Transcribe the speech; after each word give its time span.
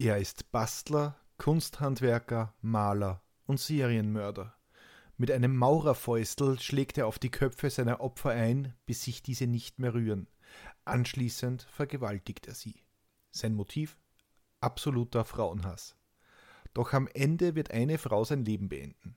Er 0.00 0.18
ist 0.18 0.52
Bastler, 0.52 1.16
Kunsthandwerker, 1.38 2.54
Maler 2.60 3.20
und 3.46 3.58
Serienmörder. 3.58 4.54
Mit 5.16 5.28
einem 5.32 5.56
Maurerfäustel 5.56 6.60
schlägt 6.60 6.98
er 6.98 7.08
auf 7.08 7.18
die 7.18 7.32
Köpfe 7.32 7.68
seiner 7.68 8.00
Opfer 8.00 8.30
ein, 8.30 8.74
bis 8.86 9.02
sich 9.02 9.24
diese 9.24 9.48
nicht 9.48 9.80
mehr 9.80 9.94
rühren. 9.94 10.28
Anschließend 10.84 11.62
vergewaltigt 11.62 12.46
er 12.46 12.54
sie. 12.54 12.84
Sein 13.32 13.54
Motiv? 13.54 13.98
Absoluter 14.60 15.24
Frauenhass. 15.24 15.96
Doch 16.74 16.92
am 16.92 17.08
Ende 17.08 17.56
wird 17.56 17.72
eine 17.72 17.98
Frau 17.98 18.22
sein 18.22 18.44
Leben 18.44 18.68
beenden. 18.68 19.16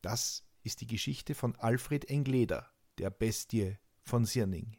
Das 0.00 0.42
ist 0.62 0.80
die 0.80 0.86
Geschichte 0.86 1.34
von 1.34 1.54
Alfred 1.56 2.06
Engleder, 2.06 2.70
der 2.96 3.10
Bestie 3.10 3.76
von 4.00 4.24
Sirning. 4.24 4.78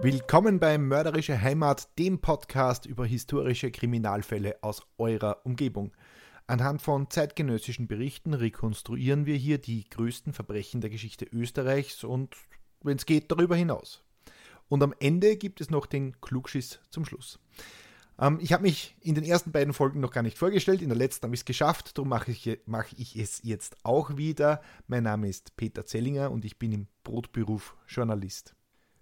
Willkommen 0.00 0.60
bei 0.60 0.78
Mörderische 0.78 1.42
Heimat, 1.42 1.88
dem 1.98 2.20
Podcast 2.20 2.86
über 2.86 3.04
historische 3.04 3.72
Kriminalfälle 3.72 4.62
aus 4.62 4.86
eurer 4.96 5.44
Umgebung. 5.44 5.90
Anhand 6.46 6.82
von 6.82 7.10
zeitgenössischen 7.10 7.88
Berichten 7.88 8.32
rekonstruieren 8.32 9.26
wir 9.26 9.34
hier 9.34 9.58
die 9.58 9.90
größten 9.90 10.32
Verbrechen 10.32 10.80
der 10.80 10.90
Geschichte 10.90 11.24
Österreichs 11.24 12.04
und, 12.04 12.36
wenn 12.80 12.96
es 12.96 13.06
geht, 13.06 13.32
darüber 13.32 13.56
hinaus. 13.56 14.04
Und 14.68 14.84
am 14.84 14.94
Ende 15.00 15.36
gibt 15.36 15.60
es 15.60 15.68
noch 15.68 15.86
den 15.86 16.20
Klugschiss 16.20 16.78
zum 16.90 17.04
Schluss. 17.04 17.40
Ähm, 18.20 18.38
ich 18.40 18.52
habe 18.52 18.62
mich 18.62 18.94
in 19.00 19.16
den 19.16 19.24
ersten 19.24 19.50
beiden 19.50 19.74
Folgen 19.74 19.98
noch 19.98 20.12
gar 20.12 20.22
nicht 20.22 20.38
vorgestellt, 20.38 20.80
in 20.80 20.90
der 20.90 20.98
letzten 20.98 21.24
habe 21.24 21.34
ich 21.34 21.40
es 21.40 21.44
geschafft, 21.44 21.98
darum 21.98 22.10
mache 22.10 22.30
ich, 22.30 22.60
mach 22.66 22.86
ich 22.96 23.16
es 23.16 23.40
jetzt 23.42 23.76
auch 23.82 24.16
wieder. 24.16 24.62
Mein 24.86 25.02
Name 25.02 25.28
ist 25.28 25.56
Peter 25.56 25.84
Zellinger 25.84 26.30
und 26.30 26.44
ich 26.44 26.56
bin 26.56 26.70
im 26.70 26.86
Brotberuf 27.02 27.74
Journalist. 27.88 28.54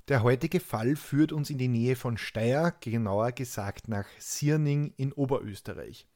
Der 0.09 0.23
heutige 0.23 0.61
Fall 0.61 0.95
führt 0.95 1.33
uns 1.33 1.51
in 1.51 1.59
die 1.59 1.67
Nähe 1.67 1.97
von 1.97 2.17
Steyr, 2.17 2.73
genauer 2.81 3.33
gesagt 3.33 3.89
nach 3.89 4.07
Sierning 4.21 4.93
in 4.97 5.13
Oberösterreich. 5.13 6.07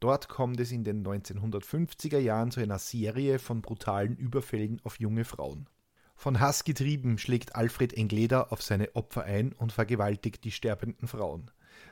Dort 0.00 0.30
kommt 0.30 0.58
es 0.58 0.72
in 0.72 0.84
den 0.84 1.06
1950er 1.06 2.16
Jahren 2.16 2.50
zu 2.50 2.60
einer 2.60 2.78
Serie 2.78 3.38
von 3.38 3.60
brutalen 3.60 4.16
Überfällen 4.16 4.80
auf 4.84 5.00
junge 5.00 5.26
Frauen. 5.26 5.68
Von 6.14 6.40
Hass 6.40 6.64
getrieben 6.64 7.18
schlägt 7.18 7.54
Alfred 7.54 7.92
Engleder 7.92 8.52
auf 8.52 8.62
seine 8.62 8.96
Opfer 8.96 9.24
ein 9.24 9.52
und 9.52 9.70
vergewaltigt 9.70 10.42
die 10.44 10.50
sterbenden 10.50 11.06
Frauen. 11.06 11.50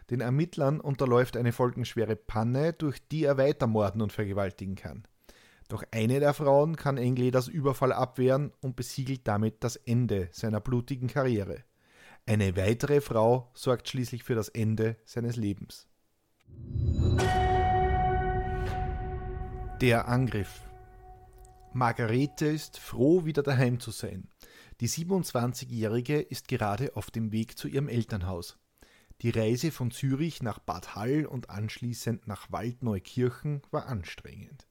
Den 0.08 0.22
Ermittlern 0.22 0.80
unterläuft 0.80 1.36
eine 1.36 1.52
folgenschwere 1.52 2.16
Panne, 2.16 2.72
durch 2.72 3.06
die 3.06 3.24
er 3.24 3.36
weiter 3.36 3.66
morden 3.66 4.00
und 4.00 4.12
vergewaltigen 4.12 4.76
kann. 4.76 5.06
Doch 5.68 5.82
eine 5.90 6.20
der 6.20 6.34
Frauen 6.34 6.76
kann 6.76 6.98
Engleders 6.98 7.48
Überfall 7.48 7.92
abwehren 7.92 8.52
und 8.60 8.76
besiegelt 8.76 9.26
damit 9.26 9.64
das 9.64 9.76
Ende 9.76 10.28
seiner 10.32 10.60
blutigen 10.60 11.08
Karriere. 11.08 11.64
Eine 12.26 12.56
weitere 12.56 13.00
Frau 13.00 13.50
sorgt 13.54 13.88
schließlich 13.88 14.24
für 14.24 14.34
das 14.34 14.48
Ende 14.48 14.96
seines 15.04 15.36
Lebens. 15.36 15.86
Der 19.80 20.08
Angriff. 20.08 20.62
Margarete 21.72 22.46
ist 22.46 22.78
froh, 22.78 23.24
wieder 23.24 23.42
daheim 23.42 23.80
zu 23.80 23.90
sein. 23.90 24.28
Die 24.80 24.88
27-Jährige 24.88 26.20
ist 26.20 26.48
gerade 26.48 26.96
auf 26.96 27.10
dem 27.10 27.32
Weg 27.32 27.58
zu 27.58 27.68
ihrem 27.68 27.88
Elternhaus. 27.88 28.58
Die 29.20 29.30
Reise 29.30 29.70
von 29.70 29.90
Zürich 29.90 30.42
nach 30.42 30.58
Bad 30.58 30.94
Hall 30.94 31.26
und 31.26 31.50
anschließend 31.50 32.26
nach 32.26 32.50
Waldneukirchen 32.50 33.62
war 33.70 33.86
anstrengend. 33.86 34.66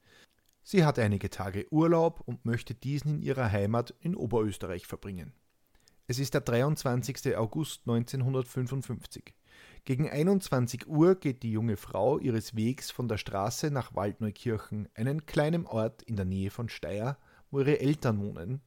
Sie 0.64 0.86
hat 0.86 0.97
einige 0.97 1.30
Tage 1.30 1.67
Urlaub 1.72 2.22
und 2.25 2.45
möchte 2.45 2.73
diesen 2.73 3.16
in 3.16 3.22
ihrer 3.22 3.52
Heimat 3.52 3.94
in 4.00 4.16
Oberösterreich 4.16 4.88
verbringen. 4.88 5.33
Es 6.08 6.20
ist 6.20 6.33
der 6.33 6.42
23. 6.42 7.36
August 7.38 7.81
1955. 7.88 9.33
Gegen 9.86 10.09
21 10.09 10.88
Uhr 10.88 11.16
geht 11.16 11.44
die 11.44 11.52
junge 11.52 11.75
Frau 11.75 12.17
ihres 12.17 12.55
Wegs 12.55 12.92
von 12.92 13.09
der 13.09 13.17
Straße 13.17 13.71
nach 13.71 13.93
Waldneukirchen, 13.93 14.88
einen 14.95 15.26
kleinen 15.26 15.65
Ort 15.65 16.02
in 16.04 16.15
der 16.15 16.26
Nähe 16.26 16.49
von 16.49 16.70
Steyr, 16.70 17.17
wo 17.52 17.59
ihre 17.59 17.80
Eltern 17.80 18.20
wohnen. 18.21 18.61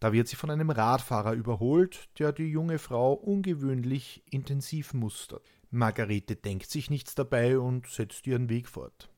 Da 0.00 0.12
wird 0.12 0.28
sie 0.28 0.36
von 0.36 0.50
einem 0.50 0.68
Radfahrer 0.68 1.32
überholt, 1.32 2.10
der 2.18 2.32
die 2.32 2.50
junge 2.50 2.78
Frau 2.78 3.14
ungewöhnlich 3.14 4.22
intensiv 4.30 4.92
mustert. 4.92 5.48
Margarete 5.70 6.36
denkt 6.36 6.70
sich 6.70 6.90
nichts 6.90 7.14
dabei 7.14 7.58
und 7.58 7.86
setzt 7.86 8.26
ihren 8.26 8.50
Weg 8.50 8.68
fort. 8.68 9.10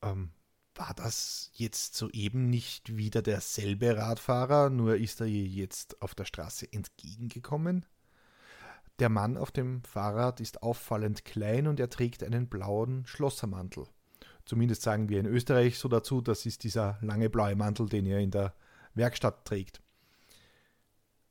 Ähm, 0.00 0.30
war 0.76 0.94
das 0.94 1.50
jetzt 1.54 1.94
soeben 1.94 2.50
nicht 2.50 2.96
wieder 2.96 3.22
derselbe 3.22 3.96
Radfahrer, 3.96 4.70
nur 4.70 4.96
ist 4.96 5.20
er 5.20 5.26
ihr 5.26 5.46
jetzt 5.46 6.00
auf 6.02 6.14
der 6.14 6.24
Straße 6.24 6.70
entgegengekommen? 6.72 7.86
Der 8.98 9.08
Mann 9.08 9.36
auf 9.36 9.50
dem 9.50 9.82
Fahrrad 9.82 10.40
ist 10.40 10.62
auffallend 10.62 11.24
klein 11.24 11.66
und 11.66 11.80
er 11.80 11.90
trägt 11.90 12.22
einen 12.22 12.48
blauen 12.48 13.06
Schlossermantel. 13.06 13.86
Zumindest 14.44 14.82
sagen 14.82 15.08
wir 15.08 15.20
in 15.20 15.26
Österreich 15.26 15.78
so 15.78 15.88
dazu, 15.88 16.20
das 16.20 16.46
ist 16.46 16.64
dieser 16.64 16.98
lange 17.00 17.30
blaue 17.30 17.56
Mantel, 17.56 17.88
den 17.88 18.06
er 18.06 18.20
in 18.20 18.30
der 18.30 18.54
Werkstatt 18.94 19.44
trägt. 19.44 19.80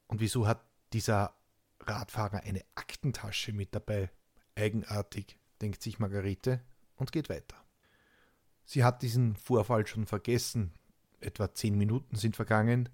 Und 0.08 0.20
wieso 0.20 0.48
hat 0.48 0.64
dieser 0.92 1.34
Radfahrer 1.80 2.42
eine 2.44 2.64
Aktentasche 2.76 3.54
mit 3.54 3.74
dabei? 3.74 4.10
Eigenartig, 4.56 5.38
denkt 5.62 5.82
sich 5.82 6.00
Margarete 6.00 6.62
und 6.96 7.12
geht 7.12 7.30
weiter. 7.30 7.63
Sie 8.66 8.84
hat 8.84 9.02
diesen 9.02 9.36
Vorfall 9.36 9.86
schon 9.88 10.06
vergessen. 10.06 10.74
Etwa 11.20 11.54
zehn 11.54 11.78
Minuten 11.78 12.16
sind 12.16 12.36
vergangen. 12.36 12.90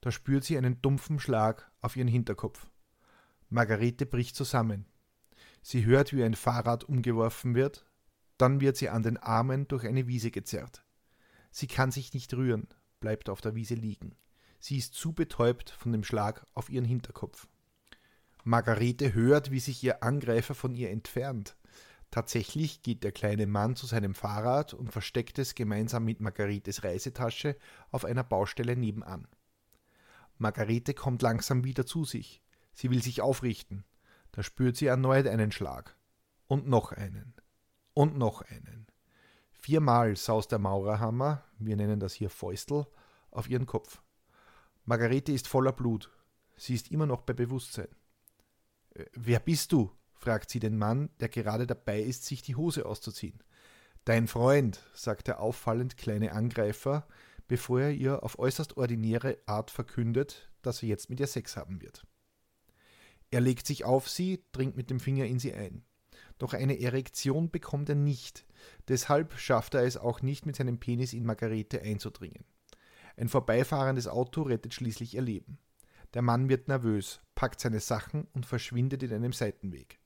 Da 0.00 0.10
spürt 0.10 0.44
sie 0.44 0.56
einen 0.56 0.80
dumpfen 0.80 1.18
Schlag 1.18 1.70
auf 1.80 1.96
ihren 1.96 2.08
Hinterkopf. 2.08 2.68
Margarete 3.48 4.06
bricht 4.06 4.36
zusammen. 4.36 4.86
Sie 5.62 5.84
hört, 5.84 6.12
wie 6.12 6.22
ein 6.22 6.34
Fahrrad 6.34 6.84
umgeworfen 6.84 7.54
wird, 7.54 7.84
dann 8.36 8.60
wird 8.60 8.76
sie 8.76 8.88
an 8.88 9.02
den 9.02 9.16
Armen 9.16 9.66
durch 9.68 9.84
eine 9.86 10.06
Wiese 10.06 10.30
gezerrt. 10.30 10.84
Sie 11.50 11.66
kann 11.66 11.90
sich 11.90 12.14
nicht 12.14 12.32
rühren, 12.34 12.68
bleibt 13.00 13.28
auf 13.28 13.40
der 13.40 13.54
Wiese 13.54 13.74
liegen. 13.74 14.14
Sie 14.60 14.76
ist 14.76 14.94
zu 14.94 15.12
betäubt 15.12 15.70
von 15.70 15.92
dem 15.92 16.04
Schlag 16.04 16.46
auf 16.54 16.70
ihren 16.70 16.84
Hinterkopf. 16.84 17.48
Margarete 18.44 19.12
hört, 19.12 19.50
wie 19.50 19.60
sich 19.60 19.82
ihr 19.82 20.02
Angreifer 20.02 20.54
von 20.54 20.74
ihr 20.74 20.90
entfernt. 20.90 21.56
Tatsächlich 22.10 22.82
geht 22.82 23.04
der 23.04 23.12
kleine 23.12 23.46
Mann 23.46 23.76
zu 23.76 23.86
seinem 23.86 24.14
Fahrrad 24.14 24.72
und 24.72 24.90
versteckt 24.90 25.38
es 25.38 25.54
gemeinsam 25.54 26.04
mit 26.04 26.20
Margaretes 26.20 26.82
Reisetasche 26.82 27.56
auf 27.90 28.04
einer 28.04 28.24
Baustelle 28.24 28.76
nebenan. 28.76 29.28
Margarete 30.38 30.94
kommt 30.94 31.20
langsam 31.20 31.64
wieder 31.64 31.84
zu 31.84 32.04
sich. 32.04 32.42
Sie 32.72 32.90
will 32.90 33.02
sich 33.02 33.20
aufrichten. 33.20 33.84
Da 34.32 34.42
spürt 34.42 34.76
sie 34.76 34.86
erneut 34.86 35.26
einen 35.26 35.52
Schlag. 35.52 35.96
Und 36.46 36.66
noch 36.66 36.92
einen. 36.92 37.34
Und 37.92 38.16
noch 38.16 38.42
einen. 38.42 38.86
Viermal 39.50 40.16
saust 40.16 40.52
der 40.52 40.60
Maurerhammer, 40.60 41.44
wir 41.58 41.76
nennen 41.76 42.00
das 42.00 42.14
hier 42.14 42.30
Fäustel, 42.30 42.86
auf 43.30 43.50
ihren 43.50 43.66
Kopf. 43.66 44.00
Margarete 44.84 45.32
ist 45.32 45.48
voller 45.48 45.72
Blut. 45.72 46.10
Sie 46.56 46.74
ist 46.74 46.90
immer 46.90 47.06
noch 47.06 47.22
bei 47.22 47.34
Bewusstsein. 47.34 47.88
Äh, 48.94 49.04
wer 49.12 49.40
bist 49.40 49.72
du? 49.72 49.92
Fragt 50.18 50.50
sie 50.50 50.60
den 50.60 50.76
Mann, 50.76 51.10
der 51.20 51.28
gerade 51.28 51.66
dabei 51.66 52.00
ist, 52.00 52.24
sich 52.24 52.42
die 52.42 52.56
Hose 52.56 52.86
auszuziehen. 52.86 53.42
Dein 54.04 54.26
Freund, 54.26 54.80
sagt 54.94 55.28
der 55.28 55.40
auffallend 55.40 55.96
kleine 55.96 56.32
Angreifer, 56.32 57.06
bevor 57.46 57.80
er 57.80 57.92
ihr 57.92 58.22
auf 58.22 58.38
äußerst 58.38 58.76
ordinäre 58.76 59.38
Art 59.46 59.70
verkündet, 59.70 60.50
dass 60.62 60.82
er 60.82 60.88
jetzt 60.88 61.10
mit 61.10 61.20
ihr 61.20 61.26
Sex 61.26 61.56
haben 61.56 61.80
wird. 61.80 62.06
Er 63.30 63.40
legt 63.40 63.66
sich 63.66 63.84
auf 63.84 64.08
sie, 64.08 64.44
dringt 64.52 64.76
mit 64.76 64.90
dem 64.90 65.00
Finger 65.00 65.26
in 65.26 65.38
sie 65.38 65.52
ein. 65.52 65.84
Doch 66.38 66.54
eine 66.54 66.80
Erektion 66.80 67.50
bekommt 67.50 67.88
er 67.88 67.94
nicht, 67.96 68.46
deshalb 68.88 69.38
schafft 69.38 69.74
er 69.74 69.82
es 69.82 69.96
auch 69.96 70.22
nicht, 70.22 70.46
mit 70.46 70.56
seinem 70.56 70.78
Penis 70.78 71.12
in 71.12 71.26
Margarete 71.26 71.82
einzudringen. 71.82 72.44
Ein 73.16 73.28
vorbeifahrendes 73.28 74.06
Auto 74.06 74.42
rettet 74.42 74.74
schließlich 74.74 75.14
ihr 75.14 75.22
Leben. 75.22 75.58
Der 76.14 76.22
Mann 76.22 76.48
wird 76.48 76.68
nervös, 76.68 77.20
packt 77.34 77.60
seine 77.60 77.80
Sachen 77.80 78.26
und 78.32 78.46
verschwindet 78.46 79.02
in 79.02 79.12
einem 79.12 79.32
Seitenweg. 79.32 79.98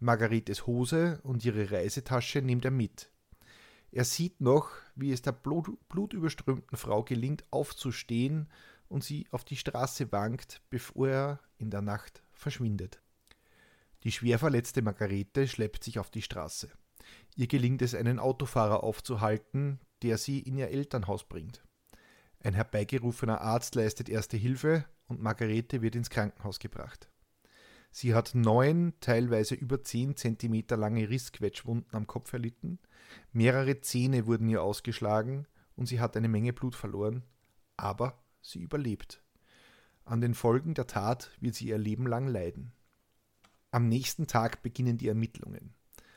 Margaretes 0.00 0.66
Hose 0.66 1.20
und 1.24 1.44
ihre 1.44 1.70
Reisetasche 1.70 2.40
nimmt 2.40 2.64
er 2.64 2.70
mit. 2.70 3.10
Er 3.90 4.04
sieht 4.04 4.40
noch, 4.40 4.70
wie 4.94 5.12
es 5.12 5.22
der 5.22 5.32
blut, 5.32 5.70
blutüberströmten 5.88 6.76
Frau 6.76 7.02
gelingt, 7.02 7.44
aufzustehen 7.50 8.48
und 8.88 9.02
sie 9.02 9.26
auf 9.30 9.44
die 9.44 9.56
Straße 9.56 10.12
wankt, 10.12 10.62
bevor 10.70 11.08
er 11.08 11.40
in 11.56 11.70
der 11.70 11.82
Nacht 11.82 12.22
verschwindet. 12.32 13.00
Die 14.04 14.12
schwer 14.12 14.38
verletzte 14.38 14.82
Margarete 14.82 15.48
schleppt 15.48 15.82
sich 15.82 15.98
auf 15.98 16.10
die 16.10 16.22
Straße. 16.22 16.70
Ihr 17.36 17.46
gelingt 17.46 17.82
es, 17.82 17.94
einen 17.94 18.18
Autofahrer 18.18 18.84
aufzuhalten, 18.84 19.80
der 20.02 20.18
sie 20.18 20.40
in 20.40 20.56
ihr 20.56 20.68
Elternhaus 20.68 21.24
bringt. 21.24 21.64
Ein 22.40 22.54
herbeigerufener 22.54 23.40
Arzt 23.40 23.74
leistet 23.74 24.08
erste 24.08 24.36
Hilfe 24.36 24.84
und 25.08 25.20
Margarete 25.20 25.82
wird 25.82 25.96
ins 25.96 26.10
Krankenhaus 26.10 26.60
gebracht. 26.60 27.08
Sie 27.90 28.14
hat 28.14 28.34
neun, 28.34 28.92
teilweise 29.00 29.54
über 29.54 29.82
zehn 29.82 30.16
Zentimeter 30.16 30.76
lange 30.76 31.08
Rissquetschwunden 31.08 31.94
am 31.94 32.06
Kopf 32.06 32.32
erlitten, 32.32 32.78
mehrere 33.32 33.80
Zähne 33.80 34.26
wurden 34.26 34.48
ihr 34.48 34.62
ausgeschlagen 34.62 35.46
und 35.76 35.86
sie 35.86 36.00
hat 36.00 36.16
eine 36.16 36.28
Menge 36.28 36.52
Blut 36.52 36.74
verloren, 36.74 37.24
aber 37.76 38.22
sie 38.42 38.60
überlebt. 38.60 39.22
An 40.04 40.20
den 40.20 40.34
Folgen 40.34 40.74
der 40.74 40.86
Tat 40.86 41.30
wird 41.40 41.54
sie 41.54 41.68
ihr 41.68 41.78
Leben 41.78 42.06
lang 42.06 42.28
leiden. 42.28 42.72
Am 43.70 43.88
nächsten 43.88 44.26
Tag 44.26 44.62
beginnen 44.62 44.96
die 44.96 45.08
Ermittlungen. 45.08 45.74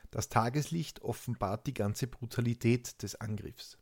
Das 0.10 0.30
Tageslicht 0.30 1.02
offenbart 1.02 1.68
die 1.68 1.74
ganze 1.74 2.08
Brutalität 2.08 3.02
des 3.02 3.16
Angriffs. 3.16 3.78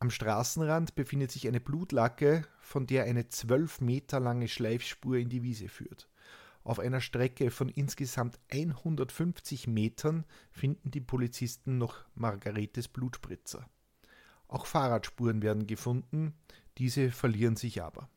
Am 0.00 0.10
Straßenrand 0.10 0.94
befindet 0.94 1.30
sich 1.30 1.46
eine 1.48 1.60
Blutlacke, 1.60 2.46
von 2.60 2.86
der 2.86 3.04
eine 3.04 3.28
zwölf 3.28 3.80
Meter 3.80 4.20
lange 4.20 4.48
Schleifspur 4.48 5.16
in 5.16 5.28
die 5.28 5.42
Wiese 5.42 5.68
führt. 5.68 6.08
Auf 6.64 6.78
einer 6.78 7.02
Strecke 7.02 7.50
von 7.50 7.68
insgesamt 7.68 8.40
150 8.50 9.66
Metern 9.66 10.24
finden 10.50 10.90
die 10.90 11.02
Polizisten 11.02 11.76
noch 11.76 12.06
Margaretes 12.14 12.88
Blutspritzer. 12.88 13.68
Auch 14.48 14.64
Fahrradspuren 14.64 15.42
werden 15.42 15.66
gefunden, 15.66 16.34
diese 16.78 17.10
verlieren 17.10 17.56
sich 17.56 17.82
aber. 17.82 18.08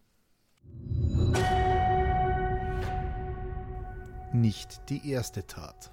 Nicht 4.33 4.89
die 4.89 5.09
erste 5.09 5.45
Tat. 5.45 5.91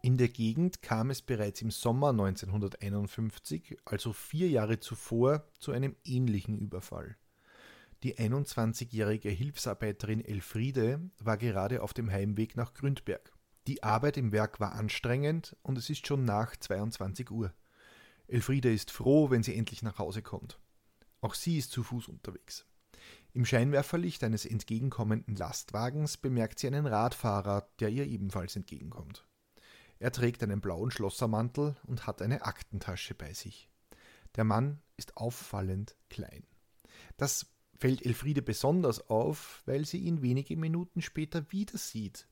In 0.00 0.16
der 0.16 0.28
Gegend 0.28 0.80
kam 0.80 1.10
es 1.10 1.20
bereits 1.20 1.60
im 1.60 1.70
Sommer 1.70 2.10
1951, 2.10 3.76
also 3.84 4.14
vier 4.14 4.48
Jahre 4.48 4.80
zuvor, 4.80 5.44
zu 5.58 5.72
einem 5.72 5.96
ähnlichen 6.04 6.56
Überfall. 6.56 7.16
Die 8.04 8.16
21-jährige 8.16 9.28
Hilfsarbeiterin 9.28 10.24
Elfriede 10.24 11.10
war 11.18 11.36
gerade 11.36 11.82
auf 11.82 11.92
dem 11.92 12.10
Heimweg 12.10 12.56
nach 12.56 12.72
Gründberg. 12.72 13.32
Die 13.66 13.82
Arbeit 13.82 14.16
im 14.16 14.30
Werk 14.30 14.60
war 14.60 14.72
anstrengend 14.72 15.56
und 15.62 15.76
es 15.76 15.90
ist 15.90 16.06
schon 16.06 16.24
nach 16.24 16.56
22 16.56 17.30
Uhr. 17.32 17.52
Elfriede 18.28 18.72
ist 18.72 18.92
froh, 18.92 19.30
wenn 19.30 19.42
sie 19.42 19.56
endlich 19.56 19.82
nach 19.82 19.98
Hause 19.98 20.22
kommt. 20.22 20.60
Auch 21.20 21.34
sie 21.34 21.58
ist 21.58 21.72
zu 21.72 21.82
Fuß 21.82 22.06
unterwegs. 22.06 22.66
Im 23.32 23.44
Scheinwerferlicht 23.44 24.22
eines 24.22 24.46
entgegenkommenden 24.46 25.34
Lastwagens 25.34 26.18
bemerkt 26.18 26.60
sie 26.60 26.68
einen 26.68 26.86
Radfahrer, 26.86 27.68
der 27.80 27.88
ihr 27.88 28.06
ebenfalls 28.06 28.54
entgegenkommt. 28.54 29.26
Er 29.98 30.12
trägt 30.12 30.42
einen 30.44 30.60
blauen 30.60 30.92
Schlossermantel 30.92 31.76
und 31.84 32.06
hat 32.06 32.22
eine 32.22 32.44
Aktentasche 32.44 33.14
bei 33.14 33.32
sich. 33.32 33.68
Der 34.36 34.44
Mann 34.44 34.80
ist 34.96 35.16
auffallend 35.16 35.96
klein. 36.08 36.46
Das 37.16 37.46
fällt 37.78 38.04
Elfriede 38.04 38.42
besonders 38.42 39.08
auf, 39.08 39.62
weil 39.66 39.84
sie 39.84 39.98
ihn 39.98 40.20
wenige 40.20 40.56
Minuten 40.56 41.00
später 41.00 41.50
wieder 41.50 41.78
sieht. 41.78 42.28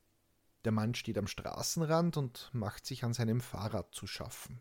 Der 0.65 0.73
Mann 0.73 0.95
steht 0.95 1.17
am 1.17 1.29
Straßenrand 1.29 2.17
und 2.17 2.51
macht 2.53 2.87
sich 2.87 3.05
an 3.05 3.15
seinem 3.15 3.41
Fahrrad 3.41 3.95
zu 3.95 4.07
schaffen. 4.07 4.61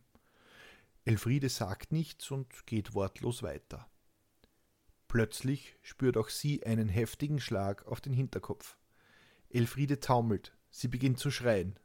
Elfriede 1.04 1.50
sagt 1.50 1.92
nichts 1.92 2.30
und 2.30 2.68
geht 2.68 2.94
wortlos 2.94 3.42
weiter. 3.42 3.90
Plötzlich 5.08 5.76
spürt 5.82 6.18
auch 6.18 6.30
sie 6.30 6.66
einen 6.66 6.90
heftigen 6.90 7.40
Schlag 7.40 7.86
auf 7.88 8.02
den 8.02 8.14
Hinterkopf. 8.14 8.78
Elfriede 9.50 10.00
taumelt, 10.00 10.56
sie 10.70 10.88
beginnt 10.88 11.20
zu 11.20 11.32
schreien. 11.32 11.80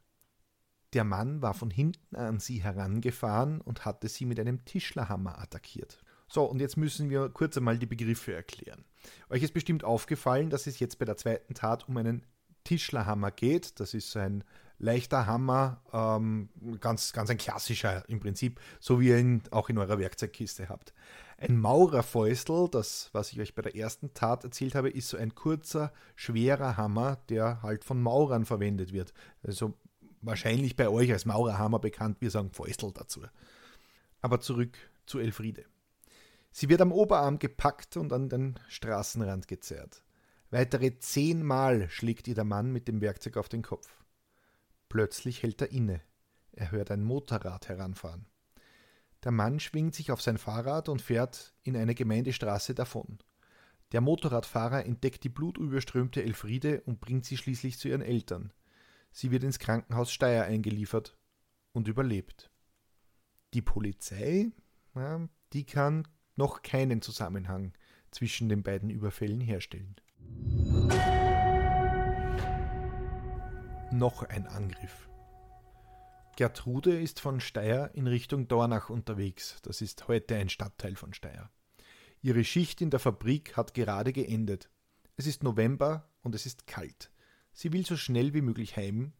Der 0.93 1.03
Mann 1.03 1.41
war 1.41 1.53
von 1.53 1.71
hinten 1.71 2.15
an 2.15 2.39
sie 2.39 2.61
herangefahren 2.61 3.61
und 3.61 3.85
hatte 3.85 4.09
sie 4.09 4.25
mit 4.25 4.39
einem 4.39 4.65
Tischlerhammer 4.65 5.39
attackiert. 5.39 6.03
So, 6.31 6.45
und 6.45 6.61
jetzt 6.61 6.77
müssen 6.77 7.09
wir 7.09 7.27
kurz 7.27 7.57
einmal 7.57 7.77
die 7.77 7.85
Begriffe 7.85 8.33
erklären. 8.33 8.85
Euch 9.29 9.43
ist 9.43 9.53
bestimmt 9.53 9.83
aufgefallen, 9.83 10.49
dass 10.49 10.65
es 10.65 10.79
jetzt 10.79 10.97
bei 10.97 11.03
der 11.03 11.17
zweiten 11.17 11.53
Tat 11.55 11.89
um 11.89 11.97
einen 11.97 12.25
Tischlerhammer 12.63 13.31
geht. 13.31 13.81
Das 13.81 13.93
ist 13.93 14.15
ein 14.15 14.45
leichter 14.79 15.25
Hammer, 15.25 15.81
ähm, 15.91 16.47
ganz, 16.79 17.11
ganz 17.11 17.29
ein 17.29 17.37
klassischer 17.37 18.07
im 18.07 18.21
Prinzip, 18.21 18.61
so 18.79 19.01
wie 19.01 19.09
ihr 19.09 19.17
ihn 19.17 19.43
auch 19.51 19.67
in 19.67 19.77
eurer 19.77 19.99
Werkzeugkiste 19.99 20.69
habt. 20.69 20.93
Ein 21.37 21.59
Maurerfäustel, 21.59 22.69
das, 22.71 23.09
was 23.11 23.33
ich 23.33 23.41
euch 23.41 23.53
bei 23.53 23.61
der 23.61 23.75
ersten 23.75 24.13
Tat 24.13 24.45
erzählt 24.45 24.73
habe, 24.73 24.89
ist 24.89 25.09
so 25.09 25.17
ein 25.17 25.35
kurzer, 25.35 25.91
schwerer 26.15 26.77
Hammer, 26.77 27.17
der 27.27 27.61
halt 27.61 27.83
von 27.83 28.01
Maurern 28.01 28.45
verwendet 28.45 28.93
wird. 28.93 29.13
Also 29.43 29.73
wahrscheinlich 30.21 30.77
bei 30.77 30.87
euch 30.87 31.11
als 31.11 31.25
Maurerhammer 31.25 31.79
bekannt, 31.79 32.21
wir 32.21 32.31
sagen 32.31 32.51
Fäustel 32.51 32.93
dazu. 32.93 33.21
Aber 34.21 34.39
zurück 34.39 34.77
zu 35.05 35.19
Elfriede. 35.19 35.65
Sie 36.51 36.69
wird 36.69 36.81
am 36.81 36.91
Oberarm 36.91 37.39
gepackt 37.39 37.97
und 37.97 38.11
an 38.11 38.29
den 38.29 38.59
Straßenrand 38.67 39.47
gezerrt. 39.47 40.03
Weitere 40.49 40.99
zehnmal 40.99 41.89
schlägt 41.89 42.27
ihr 42.27 42.35
der 42.35 42.43
Mann 42.43 42.71
mit 42.71 42.87
dem 42.87 42.99
Werkzeug 42.99 43.37
auf 43.37 43.47
den 43.47 43.61
Kopf. 43.61 44.03
Plötzlich 44.89 45.43
hält 45.43 45.61
er 45.61 45.71
inne. 45.71 46.01
Er 46.51 46.71
hört 46.71 46.91
ein 46.91 47.03
Motorrad 47.03 47.69
heranfahren. 47.69 48.25
Der 49.23 49.31
Mann 49.31 49.59
schwingt 49.59 49.95
sich 49.95 50.11
auf 50.11 50.21
sein 50.21 50.37
Fahrrad 50.37 50.89
und 50.89 51.01
fährt 51.01 51.53
in 51.63 51.77
eine 51.77 51.95
Gemeindestraße 51.95 52.75
davon. 52.75 53.19
Der 53.93 54.01
Motorradfahrer 54.01 54.85
entdeckt 54.85 55.23
die 55.23 55.29
blutüberströmte 55.29 56.23
Elfriede 56.23 56.81
und 56.81 56.99
bringt 56.99 57.25
sie 57.25 57.37
schließlich 57.37 57.77
zu 57.77 57.87
ihren 57.87 58.01
Eltern. 58.01 58.51
Sie 59.11 59.31
wird 59.31 59.43
ins 59.43 59.59
Krankenhaus 59.59 60.11
Steyr 60.11 60.45
eingeliefert 60.45 61.17
und 61.73 61.87
überlebt. 61.87 62.49
Die 63.53 63.61
Polizei, 63.61 64.51
ja, 64.95 65.27
die 65.53 65.65
kann 65.65 66.07
noch 66.41 66.63
keinen 66.63 67.03
Zusammenhang 67.03 67.71
zwischen 68.09 68.49
den 68.49 68.63
beiden 68.63 68.89
Überfällen 68.89 69.41
herstellen. 69.41 69.95
Noch 73.91 74.23
ein 74.23 74.47
Angriff. 74.47 75.07
Gertrude 76.37 76.99
ist 76.99 77.19
von 77.19 77.41
Steyr 77.41 77.91
in 77.93 78.07
Richtung 78.07 78.47
Dornach 78.47 78.89
unterwegs. 78.89 79.59
Das 79.61 79.81
ist 79.81 80.07
heute 80.07 80.35
ein 80.35 80.49
Stadtteil 80.49 80.95
von 80.95 81.13
Steyr. 81.13 81.51
Ihre 82.23 82.43
Schicht 82.43 82.81
in 82.81 82.89
der 82.89 82.99
Fabrik 82.99 83.55
hat 83.55 83.75
gerade 83.75 84.11
geendet. 84.11 84.71
Es 85.17 85.27
ist 85.27 85.43
November 85.43 86.09
und 86.23 86.33
es 86.33 86.47
ist 86.47 86.65
kalt. 86.65 87.11
Sie 87.53 87.71
will 87.71 87.85
so 87.85 87.95
schnell 87.95 88.33
wie 88.33 88.41
möglich 88.41 88.75
heim, 88.77 89.13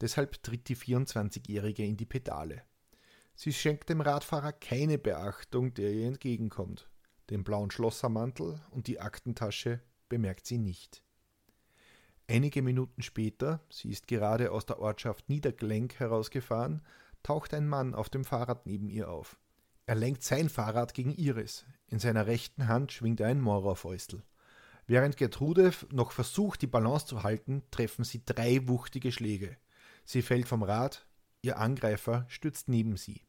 deshalb 0.00 0.42
tritt 0.42 0.68
die 0.68 0.76
24-Jährige 0.76 1.84
in 1.84 1.96
die 1.96 2.06
Pedale. 2.06 2.64
Sie 3.38 3.52
schenkt 3.52 3.90
dem 3.90 4.00
Radfahrer 4.00 4.52
keine 4.52 4.96
Beachtung, 4.96 5.74
der 5.74 5.92
ihr 5.92 6.06
entgegenkommt. 6.06 6.88
Den 7.28 7.44
blauen 7.44 7.70
Schlossermantel 7.70 8.58
und 8.70 8.86
die 8.86 8.98
Aktentasche 8.98 9.80
bemerkt 10.08 10.46
sie 10.46 10.56
nicht. 10.56 11.02
Einige 12.28 12.62
Minuten 12.62 13.02
später, 13.02 13.60
sie 13.68 13.90
ist 13.90 14.08
gerade 14.08 14.50
aus 14.52 14.64
der 14.64 14.80
Ortschaft 14.80 15.28
Niederglenk 15.28 16.00
herausgefahren, 16.00 16.82
taucht 17.22 17.52
ein 17.52 17.68
Mann 17.68 17.94
auf 17.94 18.08
dem 18.08 18.24
Fahrrad 18.24 18.64
neben 18.66 18.88
ihr 18.88 19.10
auf. 19.10 19.38
Er 19.84 19.96
lenkt 19.96 20.22
sein 20.22 20.48
Fahrrad 20.48 20.94
gegen 20.94 21.12
ihres. 21.12 21.66
In 21.88 21.98
seiner 21.98 22.26
rechten 22.26 22.68
Hand 22.68 22.90
schwingt 22.90 23.20
er 23.20 23.28
ein 23.28 23.40
Maurerfäustel. 23.40 24.22
Während 24.86 25.16
Gertrude 25.18 25.72
noch 25.92 26.12
versucht, 26.12 26.62
die 26.62 26.66
Balance 26.66 27.06
zu 27.06 27.22
halten, 27.22 27.62
treffen 27.70 28.04
sie 28.04 28.24
drei 28.24 28.66
wuchtige 28.66 29.12
Schläge. 29.12 29.56
Sie 30.04 30.22
fällt 30.22 30.48
vom 30.48 30.62
Rad, 30.62 31.05
ihr 31.46 31.58
Angreifer 31.58 32.26
stürzt 32.28 32.68
neben 32.68 32.96
sie. 32.96 33.22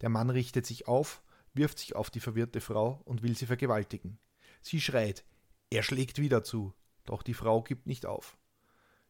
Der 0.00 0.08
Mann 0.08 0.30
richtet 0.30 0.66
sich 0.66 0.86
auf, 0.86 1.22
wirft 1.54 1.78
sich 1.78 1.96
auf 1.96 2.10
die 2.10 2.20
verwirrte 2.20 2.60
Frau 2.60 3.00
und 3.04 3.22
will 3.22 3.36
sie 3.36 3.46
vergewaltigen. 3.46 4.18
Sie 4.62 4.80
schreit, 4.80 5.24
er 5.70 5.82
schlägt 5.82 6.18
wieder 6.18 6.44
zu, 6.44 6.74
doch 7.04 7.22
die 7.22 7.34
Frau 7.34 7.62
gibt 7.62 7.86
nicht 7.86 8.06
auf. 8.06 8.36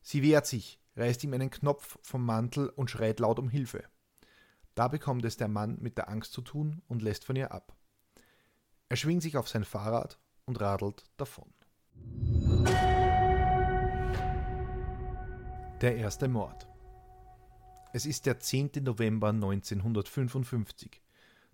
Sie 0.02 0.22
wehrt 0.22 0.46
sich, 0.46 0.80
reißt 0.96 1.22
ihm 1.24 1.34
einen 1.34 1.50
Knopf 1.50 1.98
vom 2.02 2.24
Mantel 2.24 2.68
und 2.70 2.90
schreit 2.90 3.20
laut 3.20 3.38
um 3.38 3.48
Hilfe. 3.48 3.84
Da 4.74 4.88
bekommt 4.88 5.24
es 5.24 5.36
der 5.36 5.48
Mann 5.48 5.76
mit 5.80 5.98
der 5.98 6.08
Angst 6.08 6.32
zu 6.32 6.40
tun 6.40 6.82
und 6.86 7.02
lässt 7.02 7.24
von 7.24 7.36
ihr 7.36 7.52
ab. 7.52 7.76
Er 8.88 8.96
schwingt 8.96 9.22
sich 9.22 9.36
auf 9.36 9.48
sein 9.48 9.64
Fahrrad 9.64 10.18
und 10.46 10.60
radelt 10.60 11.04
davon. 11.16 11.52
Der 15.80 15.96
erste 15.96 16.28
Mord. 16.28 16.68
Es 17.90 18.04
ist 18.04 18.26
der 18.26 18.38
10. 18.38 18.70
November 18.82 19.28
1955. 19.28 21.00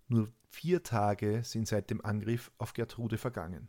Nur 0.09 0.33
vier 0.50 0.83
Tage 0.83 1.45
sind 1.45 1.69
seit 1.69 1.91
dem 1.91 2.05
Angriff 2.05 2.50
auf 2.59 2.73
Gertrude 2.73 3.19
vergangen. 3.19 3.69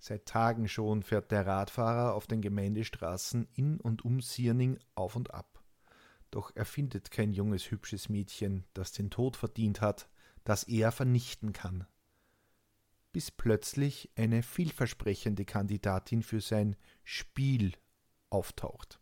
Seit 0.00 0.26
Tagen 0.26 0.66
schon 0.68 1.04
fährt 1.04 1.30
der 1.30 1.46
Radfahrer 1.46 2.14
auf 2.14 2.26
den 2.26 2.42
Gemeindestraßen 2.42 3.46
in 3.54 3.80
und 3.80 4.04
um 4.04 4.20
Sierning 4.20 4.80
auf 4.96 5.14
und 5.14 5.32
ab. 5.32 5.62
Doch 6.32 6.50
er 6.56 6.64
findet 6.64 7.12
kein 7.12 7.32
junges, 7.32 7.70
hübsches 7.70 8.08
Mädchen, 8.08 8.64
das 8.74 8.90
den 8.90 9.08
Tod 9.08 9.36
verdient 9.36 9.80
hat, 9.80 10.08
das 10.42 10.64
er 10.64 10.90
vernichten 10.90 11.52
kann. 11.52 11.86
Bis 13.12 13.30
plötzlich 13.30 14.10
eine 14.16 14.42
vielversprechende 14.42 15.44
Kandidatin 15.44 16.24
für 16.24 16.40
sein 16.40 16.74
Spiel 17.04 17.74
auftaucht. 18.28 19.00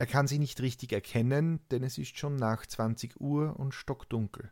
Er 0.00 0.06
kann 0.06 0.26
sie 0.26 0.38
nicht 0.38 0.62
richtig 0.62 0.94
erkennen, 0.94 1.60
denn 1.70 1.82
es 1.82 1.98
ist 1.98 2.16
schon 2.16 2.36
nach 2.36 2.64
20 2.64 3.20
Uhr 3.20 3.60
und 3.60 3.74
stockdunkel. 3.74 4.50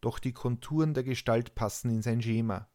Doch 0.00 0.18
die 0.18 0.32
Konturen 0.32 0.92
der 0.92 1.04
Gestalt 1.04 1.54
passen 1.54 1.88
in 1.88 2.02
sein 2.02 2.20
Schema. 2.20 2.68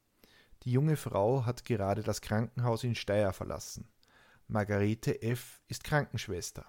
Die 0.64 0.72
junge 0.72 0.96
Frau 0.96 1.46
hat 1.46 1.66
gerade 1.66 2.02
das 2.02 2.22
Krankenhaus 2.22 2.86
in 2.86 2.96
Steyr 2.96 3.34
verlassen. 3.34 3.92
Margarete 4.48 5.22
F. 5.22 5.62
ist 5.68 5.84
Krankenschwester. 5.84 6.66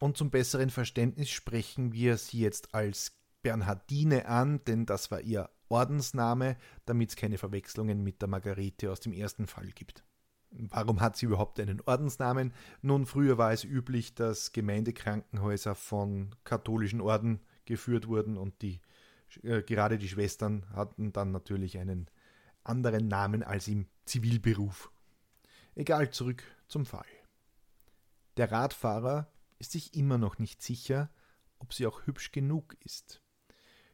Und 0.00 0.16
zum 0.16 0.32
besseren 0.32 0.70
Verständnis 0.70 1.30
sprechen 1.30 1.92
wir 1.92 2.16
sie 2.16 2.40
jetzt 2.40 2.74
als 2.74 3.12
Bernhardine 3.42 4.26
an, 4.26 4.64
denn 4.64 4.86
das 4.86 5.12
war 5.12 5.20
ihr 5.20 5.48
Ordensname, 5.68 6.56
damit 6.84 7.10
es 7.10 7.16
keine 7.16 7.38
Verwechslungen 7.38 8.02
mit 8.02 8.22
der 8.22 8.28
Margarete 8.28 8.90
aus 8.90 8.98
dem 8.98 9.12
ersten 9.12 9.46
Fall 9.46 9.68
gibt. 9.68 10.02
Warum 10.50 11.00
hat 11.00 11.16
sie 11.16 11.26
überhaupt 11.26 11.60
einen 11.60 11.80
Ordensnamen? 11.82 12.54
Nun, 12.80 13.06
früher 13.06 13.36
war 13.36 13.52
es 13.52 13.64
üblich, 13.64 14.14
dass 14.14 14.52
Gemeindekrankenhäuser 14.52 15.74
von 15.74 16.34
katholischen 16.44 17.00
Orden 17.00 17.40
geführt 17.66 18.08
wurden 18.08 18.38
und 18.38 18.62
die, 18.62 18.80
äh, 19.42 19.62
gerade 19.62 19.98
die 19.98 20.08
Schwestern 20.08 20.64
hatten 20.74 21.12
dann 21.12 21.32
natürlich 21.32 21.78
einen 21.78 22.08
anderen 22.64 23.08
Namen 23.08 23.42
als 23.42 23.68
im 23.68 23.86
Zivilberuf. 24.04 24.90
Egal, 25.74 26.10
zurück 26.10 26.42
zum 26.66 26.86
Fall. 26.86 27.06
Der 28.36 28.50
Radfahrer 28.50 29.30
ist 29.58 29.72
sich 29.72 29.94
immer 29.94 30.16
noch 30.16 30.38
nicht 30.38 30.62
sicher, 30.62 31.10
ob 31.58 31.74
sie 31.74 31.86
auch 31.86 32.06
hübsch 32.06 32.32
genug 32.32 32.76
ist. 32.84 33.20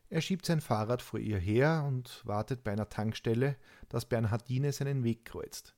Er 0.08 0.20
schiebt 0.20 0.46
sein 0.46 0.60
Fahrrad 0.60 1.02
vor 1.02 1.18
ihr 1.18 1.38
her 1.38 1.84
und 1.86 2.24
wartet 2.24 2.62
bei 2.62 2.72
einer 2.72 2.88
Tankstelle, 2.88 3.56
dass 3.88 4.08
Bernhardine 4.08 4.72
seinen 4.72 5.02
Weg 5.02 5.24
kreuzt. 5.24 5.74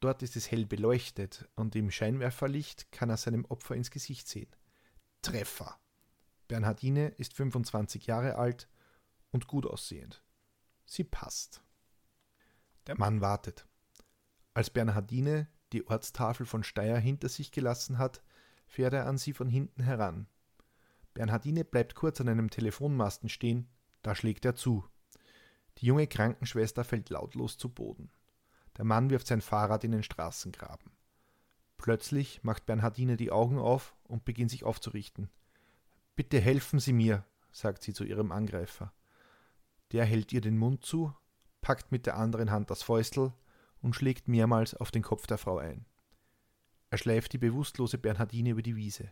Dort 0.00 0.22
ist 0.22 0.36
es 0.36 0.50
hell 0.50 0.64
beleuchtet 0.64 1.48
und 1.56 1.74
im 1.74 1.90
Scheinwerferlicht 1.90 2.92
kann 2.92 3.10
er 3.10 3.16
seinem 3.16 3.44
Opfer 3.46 3.74
ins 3.74 3.90
Gesicht 3.90 4.28
sehen. 4.28 4.50
Treffer. 5.22 5.78
Bernhardine 6.46 7.08
ist 7.08 7.34
25 7.34 8.06
Jahre 8.06 8.36
alt 8.36 8.68
und 9.32 9.46
gut 9.48 9.66
aussehend. 9.66 10.22
Sie 10.86 11.04
passt. 11.04 11.62
Der 12.86 12.96
Mann 12.96 13.20
wartet. 13.20 13.66
Als 14.54 14.70
Bernhardine 14.70 15.48
die 15.72 15.86
Ortstafel 15.86 16.46
von 16.46 16.62
Steyr 16.62 16.98
hinter 16.98 17.28
sich 17.28 17.52
gelassen 17.52 17.98
hat, 17.98 18.22
fährt 18.66 18.94
er 18.94 19.06
an 19.06 19.18
sie 19.18 19.32
von 19.32 19.48
hinten 19.48 19.82
heran. 19.82 20.26
Bernhardine 21.12 21.64
bleibt 21.64 21.94
kurz 21.94 22.20
an 22.20 22.28
einem 22.28 22.50
Telefonmasten 22.50 23.28
stehen, 23.28 23.68
da 24.02 24.14
schlägt 24.14 24.44
er 24.44 24.54
zu. 24.54 24.84
Die 25.78 25.86
junge 25.86 26.06
Krankenschwester 26.06 26.84
fällt 26.84 27.10
lautlos 27.10 27.58
zu 27.58 27.68
Boden. 27.68 28.10
Der 28.78 28.84
Mann 28.84 29.10
wirft 29.10 29.26
sein 29.26 29.40
Fahrrad 29.40 29.84
in 29.84 29.90
den 29.90 30.04
Straßengraben. 30.04 30.92
Plötzlich 31.76 32.42
macht 32.42 32.64
Bernhardine 32.64 33.16
die 33.16 33.32
Augen 33.32 33.58
auf 33.58 33.96
und 34.04 34.24
beginnt 34.24 34.50
sich 34.50 34.64
aufzurichten. 34.64 35.28
Bitte 36.16 36.40
helfen 36.40 36.78
Sie 36.78 36.92
mir, 36.92 37.24
sagt 37.52 37.82
sie 37.82 37.92
zu 37.92 38.04
ihrem 38.04 38.32
Angreifer. 38.32 38.92
Der 39.92 40.04
hält 40.04 40.32
ihr 40.32 40.40
den 40.40 40.58
Mund 40.58 40.84
zu, 40.84 41.12
packt 41.60 41.92
mit 41.92 42.06
der 42.06 42.16
anderen 42.16 42.50
Hand 42.50 42.70
das 42.70 42.82
Fäustel 42.82 43.32
und 43.80 43.94
schlägt 43.94 44.28
mehrmals 44.28 44.74
auf 44.74 44.90
den 44.90 45.02
Kopf 45.02 45.26
der 45.26 45.38
Frau 45.38 45.58
ein. 45.58 45.84
Er 46.90 46.98
schleift 46.98 47.32
die 47.32 47.38
bewusstlose 47.38 47.98
Bernhardine 47.98 48.50
über 48.50 48.62
die 48.62 48.76
Wiese. 48.76 49.10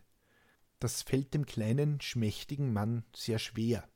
Das 0.78 1.02
fällt 1.02 1.35
dem 1.35 1.44
kleinen, 1.44 2.00
schmächtigen 2.00 2.73
Mann 2.73 3.04
sehr 3.14 3.38
schwer 3.38 3.88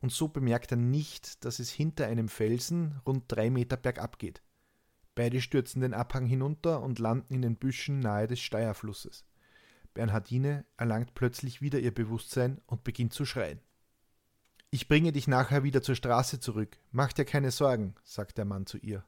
und 0.00 0.12
so 0.12 0.28
bemerkt 0.28 0.72
er 0.72 0.76
nicht, 0.76 1.44
dass 1.44 1.58
es 1.58 1.70
hinter 1.70 2.06
einem 2.06 2.28
Felsen 2.28 3.00
rund 3.06 3.24
drei 3.28 3.50
Meter 3.50 3.76
bergab 3.76 4.18
geht. 4.18 4.42
Beide 5.14 5.40
stürzen 5.40 5.82
den 5.82 5.94
Abhang 5.94 6.24
hinunter 6.24 6.82
und 6.82 6.98
landen 6.98 7.34
in 7.34 7.42
den 7.42 7.56
Büschen 7.56 8.00
nahe 8.00 8.26
des 8.26 8.40
Steierflusses. 8.40 9.24
Bernhardine 9.92 10.64
erlangt 10.76 11.14
plötzlich 11.14 11.60
wieder 11.60 11.80
ihr 11.80 11.92
Bewusstsein 11.92 12.60
und 12.66 12.84
beginnt 12.84 13.12
zu 13.12 13.24
schreien. 13.24 13.60
Ich 14.70 14.86
bringe 14.86 15.12
dich 15.12 15.26
nachher 15.26 15.64
wieder 15.64 15.82
zur 15.82 15.96
Straße 15.96 16.38
zurück. 16.38 16.78
Mach 16.92 17.12
dir 17.12 17.24
keine 17.24 17.50
Sorgen, 17.50 17.94
sagt 18.04 18.38
der 18.38 18.44
Mann 18.44 18.66
zu 18.66 18.78
ihr. 18.78 19.04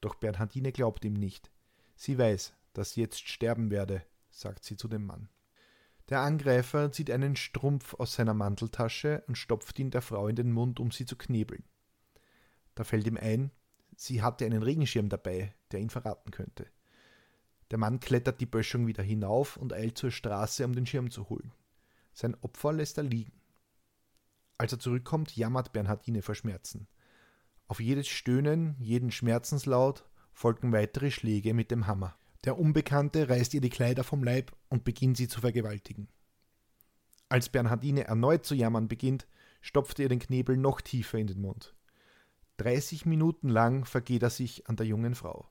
Doch 0.00 0.14
Bernhardine 0.14 0.72
glaubt 0.72 1.04
ihm 1.04 1.14
nicht. 1.14 1.50
Sie 1.96 2.18
weiß, 2.18 2.54
dass 2.72 2.92
sie 2.92 3.02
jetzt 3.02 3.28
sterben 3.28 3.70
werde, 3.70 4.02
sagt 4.30 4.64
sie 4.64 4.76
zu 4.76 4.88
dem 4.88 5.04
Mann. 5.04 5.28
Der 6.08 6.20
Angreifer 6.20 6.92
zieht 6.92 7.10
einen 7.10 7.34
Strumpf 7.34 7.94
aus 7.94 8.14
seiner 8.14 8.34
Manteltasche 8.34 9.24
und 9.26 9.36
stopft 9.36 9.78
ihn 9.78 9.90
der 9.90 10.02
Frau 10.02 10.28
in 10.28 10.36
den 10.36 10.52
Mund, 10.52 10.78
um 10.78 10.92
sie 10.92 11.04
zu 11.04 11.16
knebeln. 11.16 11.64
Da 12.76 12.84
fällt 12.84 13.06
ihm 13.06 13.16
ein, 13.16 13.50
sie 13.96 14.22
hatte 14.22 14.44
einen 14.44 14.62
Regenschirm 14.62 15.08
dabei, 15.08 15.54
der 15.72 15.80
ihn 15.80 15.90
verraten 15.90 16.30
könnte. 16.30 16.66
Der 17.70 17.78
Mann 17.78 17.98
klettert 17.98 18.40
die 18.40 18.46
Böschung 18.46 18.86
wieder 18.86 19.02
hinauf 19.02 19.56
und 19.56 19.72
eilt 19.72 19.98
zur 19.98 20.12
Straße, 20.12 20.64
um 20.64 20.74
den 20.74 20.86
Schirm 20.86 21.10
zu 21.10 21.28
holen. 21.28 21.52
Sein 22.12 22.36
Opfer 22.40 22.72
lässt 22.72 22.98
er 22.98 23.04
liegen. 23.04 23.32
Als 24.58 24.72
er 24.72 24.78
zurückkommt, 24.78 25.36
jammert 25.36 25.72
Bernhardine 25.72 26.22
vor 26.22 26.34
Schmerzen. 26.34 26.86
Auf 27.66 27.80
jedes 27.80 28.06
Stöhnen, 28.06 28.76
jeden 28.78 29.10
Schmerzenslaut 29.10 30.04
folgen 30.32 30.72
weitere 30.72 31.10
Schläge 31.10 31.52
mit 31.52 31.70
dem 31.72 31.88
Hammer. 31.88 32.16
Der 32.46 32.58
Unbekannte 32.58 33.28
reißt 33.28 33.54
ihr 33.54 33.60
die 33.60 33.70
Kleider 33.70 34.04
vom 34.04 34.22
Leib 34.22 34.52
und 34.68 34.84
beginnt 34.84 35.16
sie 35.16 35.26
zu 35.26 35.40
vergewaltigen. 35.40 36.08
Als 37.28 37.48
Bernhardine 37.48 38.04
erneut 38.04 38.46
zu 38.46 38.54
jammern 38.54 38.86
beginnt, 38.86 39.26
stopft 39.60 39.98
er 39.98 40.08
den 40.08 40.20
Knebel 40.20 40.56
noch 40.56 40.80
tiefer 40.80 41.18
in 41.18 41.26
den 41.26 41.40
Mund. 41.40 41.74
30 42.58 43.04
Minuten 43.04 43.48
lang 43.48 43.84
vergeht 43.84 44.22
er 44.22 44.30
sich 44.30 44.68
an 44.68 44.76
der 44.76 44.86
jungen 44.86 45.16
Frau. 45.16 45.48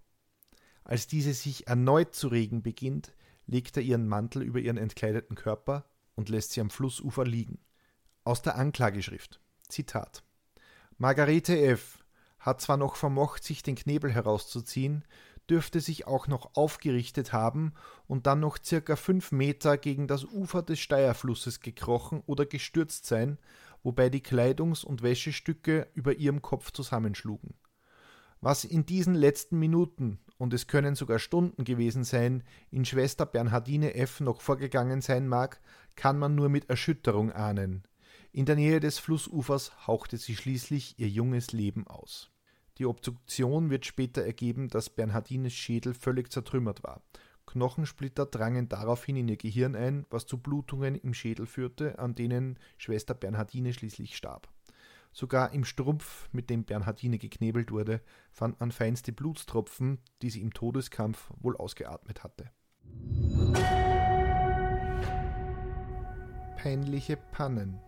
Als 0.85 1.05
diese 1.05 1.33
sich 1.33 1.67
erneut 1.67 2.15
zu 2.15 2.29
regen 2.29 2.63
beginnt, 2.63 3.13
legt 3.45 3.75
er 3.75 3.83
ihren 3.83 4.07
Mantel 4.07 4.41
über 4.41 4.59
ihren 4.59 4.77
entkleideten 4.77 5.35
Körper 5.35 5.83
und 6.15 6.29
lässt 6.29 6.53
sie 6.53 6.61
am 6.61 6.69
Flussufer 6.69 7.25
liegen. 7.25 7.59
Aus 8.23 8.41
der 8.41 8.55
Anklageschrift. 8.55 9.41
Zitat. 9.67 10.23
Margarete 10.97 11.59
F. 11.59 11.99
hat 12.39 12.61
zwar 12.61 12.77
noch 12.77 12.95
vermocht, 12.95 13.43
sich 13.43 13.63
den 13.63 13.75
Knebel 13.75 14.11
herauszuziehen, 14.11 15.03
dürfte 15.49 15.79
sich 15.79 16.07
auch 16.07 16.27
noch 16.27 16.55
aufgerichtet 16.55 17.33
haben 17.33 17.73
und 18.07 18.27
dann 18.27 18.39
noch 18.39 18.57
circa 18.63 18.95
fünf 18.95 19.31
Meter 19.31 19.77
gegen 19.77 20.07
das 20.07 20.25
Ufer 20.25 20.63
des 20.63 20.79
Steierflusses 20.79 21.59
gekrochen 21.59 22.23
oder 22.25 22.45
gestürzt 22.45 23.05
sein, 23.05 23.37
wobei 23.83 24.09
die 24.09 24.21
Kleidungs- 24.21 24.83
und 24.83 25.03
Wäschestücke 25.03 25.87
über 25.93 26.13
ihrem 26.13 26.41
Kopf 26.41 26.71
zusammenschlugen. 26.71 27.53
Was 28.41 28.63
in 28.63 28.85
diesen 28.85 29.15
letzten 29.15 29.57
Minuten, 29.59 30.19
und 30.37 30.53
es 30.53 30.67
können 30.67 30.95
sogar 30.95 31.19
Stunden 31.19 31.63
gewesen 31.63 32.03
sein, 32.03 32.43
in 32.69 32.85
Schwester 32.85 33.25
Bernhardine 33.25 33.95
F. 33.95 34.19
noch 34.19 34.41
vorgegangen 34.41 35.01
sein 35.01 35.27
mag, 35.27 35.61
kann 35.95 36.19
man 36.19 36.35
nur 36.35 36.49
mit 36.49 36.69
Erschütterung 36.69 37.31
ahnen. 37.31 37.83
In 38.31 38.45
der 38.45 38.55
Nähe 38.55 38.79
des 38.79 38.99
Flussufers 38.99 39.87
hauchte 39.87 40.17
sie 40.17 40.35
schließlich 40.35 40.99
ihr 40.99 41.07
junges 41.07 41.53
Leben 41.53 41.87
aus. 41.87 42.34
Die 42.77 42.85
Obduktion 42.85 43.69
wird 43.69 43.85
später 43.85 44.23
ergeben, 44.23 44.67
dass 44.67 44.89
Bernhardines 44.89 45.53
Schädel 45.53 45.93
völlig 45.93 46.31
zertrümmert 46.31 46.83
war. 46.83 47.01
Knochensplitter 47.45 48.25
drangen 48.25 48.67
daraufhin 48.67 49.15
in 49.15 49.29
ihr 49.29 49.37
Gehirn 49.37 49.75
ein, 49.75 50.05
was 50.09 50.25
zu 50.25 50.37
Blutungen 50.37 50.95
im 50.95 51.13
Schädel 51.13 51.45
führte, 51.45 51.99
an 51.99 52.15
denen 52.15 52.59
Schwester 52.77 53.13
Bernhardine 53.13 53.71
schließlich 53.71 54.17
starb. 54.17 54.49
Sogar 55.13 55.53
im 55.53 55.63
Strumpf, 55.63 56.27
mit 56.33 56.49
dem 56.49 56.65
Bernhardine 56.65 57.17
geknebelt 57.17 57.71
wurde, 57.71 58.01
fand 58.33 58.59
man 58.59 58.73
feinste 58.73 59.13
Blutstropfen, 59.13 59.99
die 60.21 60.29
sie 60.29 60.41
im 60.41 60.51
Todeskampf 60.51 61.31
wohl 61.39 61.55
ausgeatmet 61.55 62.23
hatte. 62.23 62.51
Peinliche 66.57 67.15
Pannen. 67.31 67.79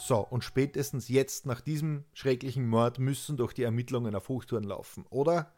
So, 0.00 0.18
und 0.20 0.44
spätestens 0.44 1.08
jetzt 1.08 1.44
nach 1.44 1.60
diesem 1.60 2.04
schrecklichen 2.14 2.68
Mord 2.68 3.00
müssen 3.00 3.36
doch 3.36 3.52
die 3.52 3.64
Ermittlungen 3.64 4.14
auf 4.14 4.28
Hochtouren 4.28 4.64
laufen, 4.64 5.04
oder? 5.10 5.52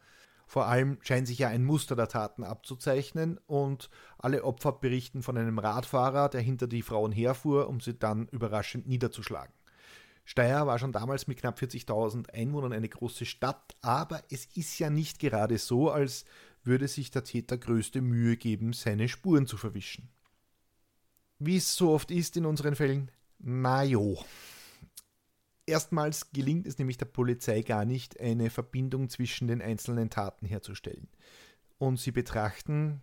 Vor 0.46 0.66
allem 0.66 0.98
scheint 1.02 1.28
sich 1.28 1.38
ja 1.38 1.48
ein 1.48 1.64
Muster 1.64 1.94
der 1.94 2.08
Taten 2.08 2.42
abzuzeichnen 2.42 3.38
und 3.46 3.90
alle 4.18 4.42
Opfer 4.42 4.72
berichten 4.72 5.22
von 5.22 5.36
einem 5.36 5.58
Radfahrer, 5.58 6.28
der 6.28 6.40
hinter 6.40 6.66
die 6.66 6.82
Frauen 6.82 7.12
herfuhr, 7.12 7.68
um 7.68 7.80
sie 7.80 7.96
dann 7.96 8.26
überraschend 8.28 8.88
niederzuschlagen. 8.88 9.54
Steyr 10.24 10.66
war 10.66 10.78
schon 10.78 10.92
damals 10.92 11.26
mit 11.26 11.38
knapp 11.38 11.60
40.000 11.60 12.30
Einwohnern 12.30 12.72
eine 12.72 12.88
große 12.88 13.26
Stadt, 13.26 13.76
aber 13.82 14.22
es 14.30 14.46
ist 14.56 14.78
ja 14.78 14.88
nicht 14.88 15.18
gerade 15.18 15.58
so, 15.58 15.90
als 15.90 16.24
würde 16.64 16.88
sich 16.88 17.10
der 17.10 17.24
Täter 17.24 17.58
größte 17.58 18.00
Mühe 18.00 18.36
geben, 18.36 18.72
seine 18.72 19.08
Spuren 19.08 19.46
zu 19.46 19.56
verwischen. 19.56 20.08
Wie 21.38 21.56
es 21.56 21.76
so 21.76 21.92
oft 21.92 22.10
ist 22.10 22.36
in 22.36 22.46
unseren 22.46 22.74
Fällen, 22.74 23.10
na 23.42 23.82
jo. 23.82 24.22
Erstmals 25.66 26.30
gelingt 26.32 26.66
es 26.66 26.78
nämlich 26.78 26.98
der 26.98 27.06
Polizei 27.06 27.62
gar 27.62 27.84
nicht, 27.84 28.20
eine 28.20 28.50
Verbindung 28.50 29.08
zwischen 29.08 29.48
den 29.48 29.62
einzelnen 29.62 30.10
Taten 30.10 30.46
herzustellen. 30.46 31.08
Und 31.78 31.98
sie 31.98 32.12
betrachten 32.12 33.02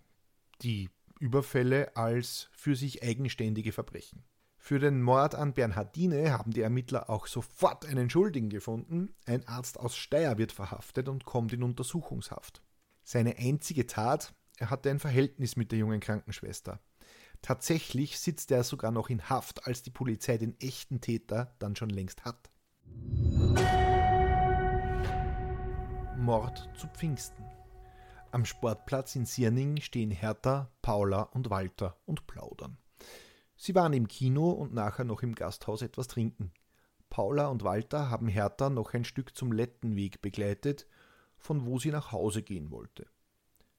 die 0.62 0.90
Überfälle 1.20 1.96
als 1.96 2.50
für 2.52 2.76
sich 2.76 3.04
eigenständige 3.04 3.72
Verbrechen. 3.72 4.24
Für 4.58 4.80
den 4.80 5.02
Mord 5.02 5.34
an 5.34 5.54
Bernhardine 5.54 6.32
haben 6.34 6.52
die 6.52 6.62
Ermittler 6.62 7.10
auch 7.10 7.28
sofort 7.28 7.86
einen 7.86 8.10
Schuldigen 8.10 8.50
gefunden. 8.50 9.16
Ein 9.26 9.48
Arzt 9.48 9.80
aus 9.80 9.96
Steyr 9.96 10.38
wird 10.38 10.52
verhaftet 10.52 11.08
und 11.08 11.24
kommt 11.24 11.54
in 11.54 11.64
Untersuchungshaft. 11.64 12.62
Seine 13.04 13.38
einzige 13.38 13.88
Tat, 13.88 14.34
er 14.58 14.70
hatte 14.70 14.90
ein 14.90 15.00
Verhältnis 15.00 15.56
mit 15.56 15.72
der 15.72 15.80
jungen 15.80 16.02
Krankenschwester. 16.02 16.82
Tatsächlich 17.48 18.20
sitzt 18.20 18.52
er 18.52 18.66
sogar 18.66 18.92
noch 18.92 19.10
in 19.10 19.30
Haft, 19.30 19.68
als 19.68 19.82
die 19.82 19.90
Polizei 19.90 20.38
den 20.38 20.60
echten 20.60 21.00
Täter 21.00 21.56
dann 21.60 21.78
schon 21.78 21.90
längst 21.90 22.26
hat. 22.26 22.52
Mord 26.18 26.70
zu 26.76 26.88
Pfingsten. 26.88 27.46
Am 28.32 28.44
Sportplatz 28.44 29.16
in 29.16 29.26
Sierning 29.26 29.80
stehen 29.80 30.12
Hertha, 30.12 30.70
Paula 30.82 31.22
und 31.22 31.50
Walter 31.50 31.96
und 32.06 32.28
plaudern. 32.28 32.80
Sie 33.56 33.74
waren 33.74 33.94
im 33.94 34.10
Kino 34.10 34.50
und 34.52 34.74
nachher 34.74 35.06
noch 35.06 35.24
im 35.24 35.34
Gasthaus 35.34 35.82
etwas 35.82 36.10
trinken. 36.10 36.52
Paula 37.10 37.48
und 37.48 37.64
Walter 37.64 38.10
haben 38.10 38.28
Hertha 38.28 38.70
noch 38.70 38.94
ein 38.94 39.06
Stück 39.06 39.38
zum 39.38 39.54
Lettenweg 39.54 40.22
begleitet, 40.22 40.86
von 41.38 41.66
wo 41.66 41.80
sie 41.80 41.92
nach 41.92 42.12
Hause 42.12 42.44
gehen 42.44 42.72
wollte. 42.72 43.08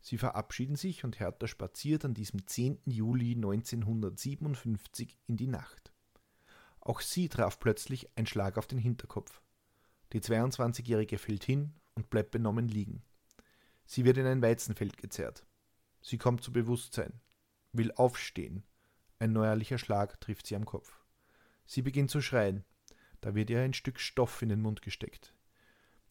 Sie 0.01 0.19
verabschieden 0.19 0.77
sich 0.77 1.05
und 1.05 1.21
Hertha 1.21 1.47
spaziert 1.47 2.05
an 2.05 2.15
diesem 2.15 2.47
10. 2.47 2.81
Juli 2.87 3.33
1957 3.33 5.19
in 5.27 5.37
die 5.37 5.49
Nacht. 5.49 5.93
Auch 6.81 7.01
sie 7.01 7.29
traf 7.29 7.59
plötzlich 7.59 8.09
ein 8.17 8.27
Schlag 8.27 8.57
auf 8.57 8.67
den 8.67 8.79
Hinterkopf. 8.79 9.43
Die 10.13 10.21
22-Jährige 10.21 11.19
fällt 11.19 11.45
hin 11.45 11.75
und 11.95 12.11
bleibt 12.11 12.31
benommen 12.31 12.69
liegen. 12.69 13.03
Sie 13.85 14.05
wird 14.05 14.17
in 14.19 14.27
ein 14.27 14.43
Weizenfeld 14.43 14.97
gezerrt. 14.97 15.45
Sie 16.01 16.17
kommt 16.17 16.43
zu 16.43 16.53
Bewusstsein, 16.53 17.21
will 17.73 17.93
aufstehen. 17.93 18.65
Ein 19.19 19.33
neuerlicher 19.33 19.79
Schlag 19.79 20.21
trifft 20.21 20.47
sie 20.47 20.57
am 20.57 20.65
Kopf. 20.65 21.05
Sie 21.67 21.83
beginnt 21.83 22.11
zu 22.11 22.23
schreien. 22.23 22.65
Da 23.21 23.35
wird 23.35 23.51
ihr 23.51 23.61
ein 23.61 23.75
Stück 23.75 23.99
Stoff 23.99 24.41
in 24.43 24.49
den 24.49 24.63
Mund 24.63 24.81
gesteckt. 24.81 25.35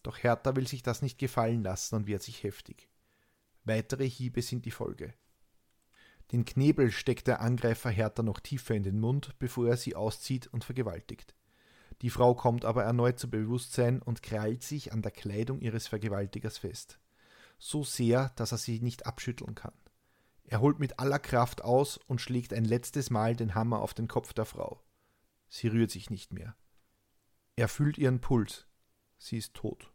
Doch 0.03 0.17
Hertha 0.17 0.56
will 0.56 0.67
sich 0.67 0.84
das 0.84 1.01
nicht 1.01 1.17
gefallen 1.17 1.63
lassen 1.63 1.96
und 1.96 2.08
wehrt 2.08 2.22
sich 2.22 2.44
heftig. 2.44 2.89
Weitere 3.67 4.09
Hiebe 4.09 4.41
sind 4.41 4.63
die 4.63 4.71
Folge. 4.71 5.13
Den 6.31 6.45
Knebel 6.45 6.89
steckt 6.89 7.27
der 7.27 7.41
Angreifer 7.41 7.89
Hertha 7.89 8.24
noch 8.24 8.39
tiefer 8.39 8.75
in 8.75 8.83
den 8.83 8.97
Mund, 8.97 9.38
bevor 9.39 9.67
er 9.67 9.75
sie 9.75 9.93
auszieht 9.93 10.47
und 10.47 10.63
vergewaltigt. 10.63 11.36
Die 12.01 12.09
Frau 12.09 12.33
kommt 12.33 12.63
aber 12.63 12.86
erneut 12.86 13.19
zu 13.19 13.29
Bewusstsein 13.29 14.01
und 14.01 14.24
krallt 14.24 14.63
sich 14.63 14.93
an 14.93 15.01
der 15.01 15.12
Kleidung 15.12 15.59
ihres 15.59 15.86
Vergewaltigers 15.86 16.57
fest. 16.57 16.97
So 17.59 17.83
sehr, 17.83 18.29
dass 18.38 18.53
er 18.53 18.57
sie 18.57 18.79
nicht 18.79 19.05
abschütteln 19.05 19.53
kann. 19.53 19.74
Er 20.45 20.62
holt 20.62 20.79
mit 20.79 21.00
aller 21.00 21.19
Kraft 21.19 21.62
aus 21.62 21.97
und 21.97 22.21
schlägt 22.21 22.53
ein 22.53 22.63
letztes 22.63 23.09
Mal 23.09 23.36
den 23.36 23.53
Hammer 23.53 23.81
auf 23.81 23.93
den 23.93 24.07
Kopf 24.07 24.31
der 24.31 24.45
Frau. 24.45 24.81
Sie 25.50 25.67
rührt 25.67 25.91
sich 25.91 26.09
nicht 26.09 26.31
mehr. 26.31 26.55
Er 27.57 27.67
fühlt 27.67 27.97
ihren 27.97 28.21
Puls. 28.21 28.65
Sie 29.17 29.38
ist 29.38 29.55
tot. 29.55 29.91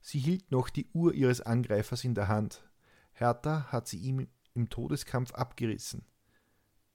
Sie 0.00 0.18
hielt 0.18 0.50
noch 0.50 0.68
die 0.68 0.88
Uhr 0.94 1.14
ihres 1.14 1.40
Angreifers 1.40 2.02
in 2.02 2.16
der 2.16 2.26
Hand. 2.26 2.67
Hertha 3.18 3.66
hat 3.72 3.88
sie 3.88 3.98
ihm 3.98 4.28
im 4.54 4.68
Todeskampf 4.68 5.34
abgerissen. 5.34 6.04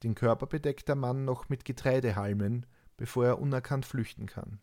Den 0.04 0.16
Körper 0.16 0.48
bedeckt 0.48 0.88
der 0.88 0.96
Mann 0.96 1.26
noch 1.26 1.50
mit 1.50 1.66
Getreidehalmen, 1.66 2.66
bevor 2.98 3.26
er 3.26 3.40
unerkannt 3.40 3.86
flüchten 3.86 4.26
kann. 4.26 4.60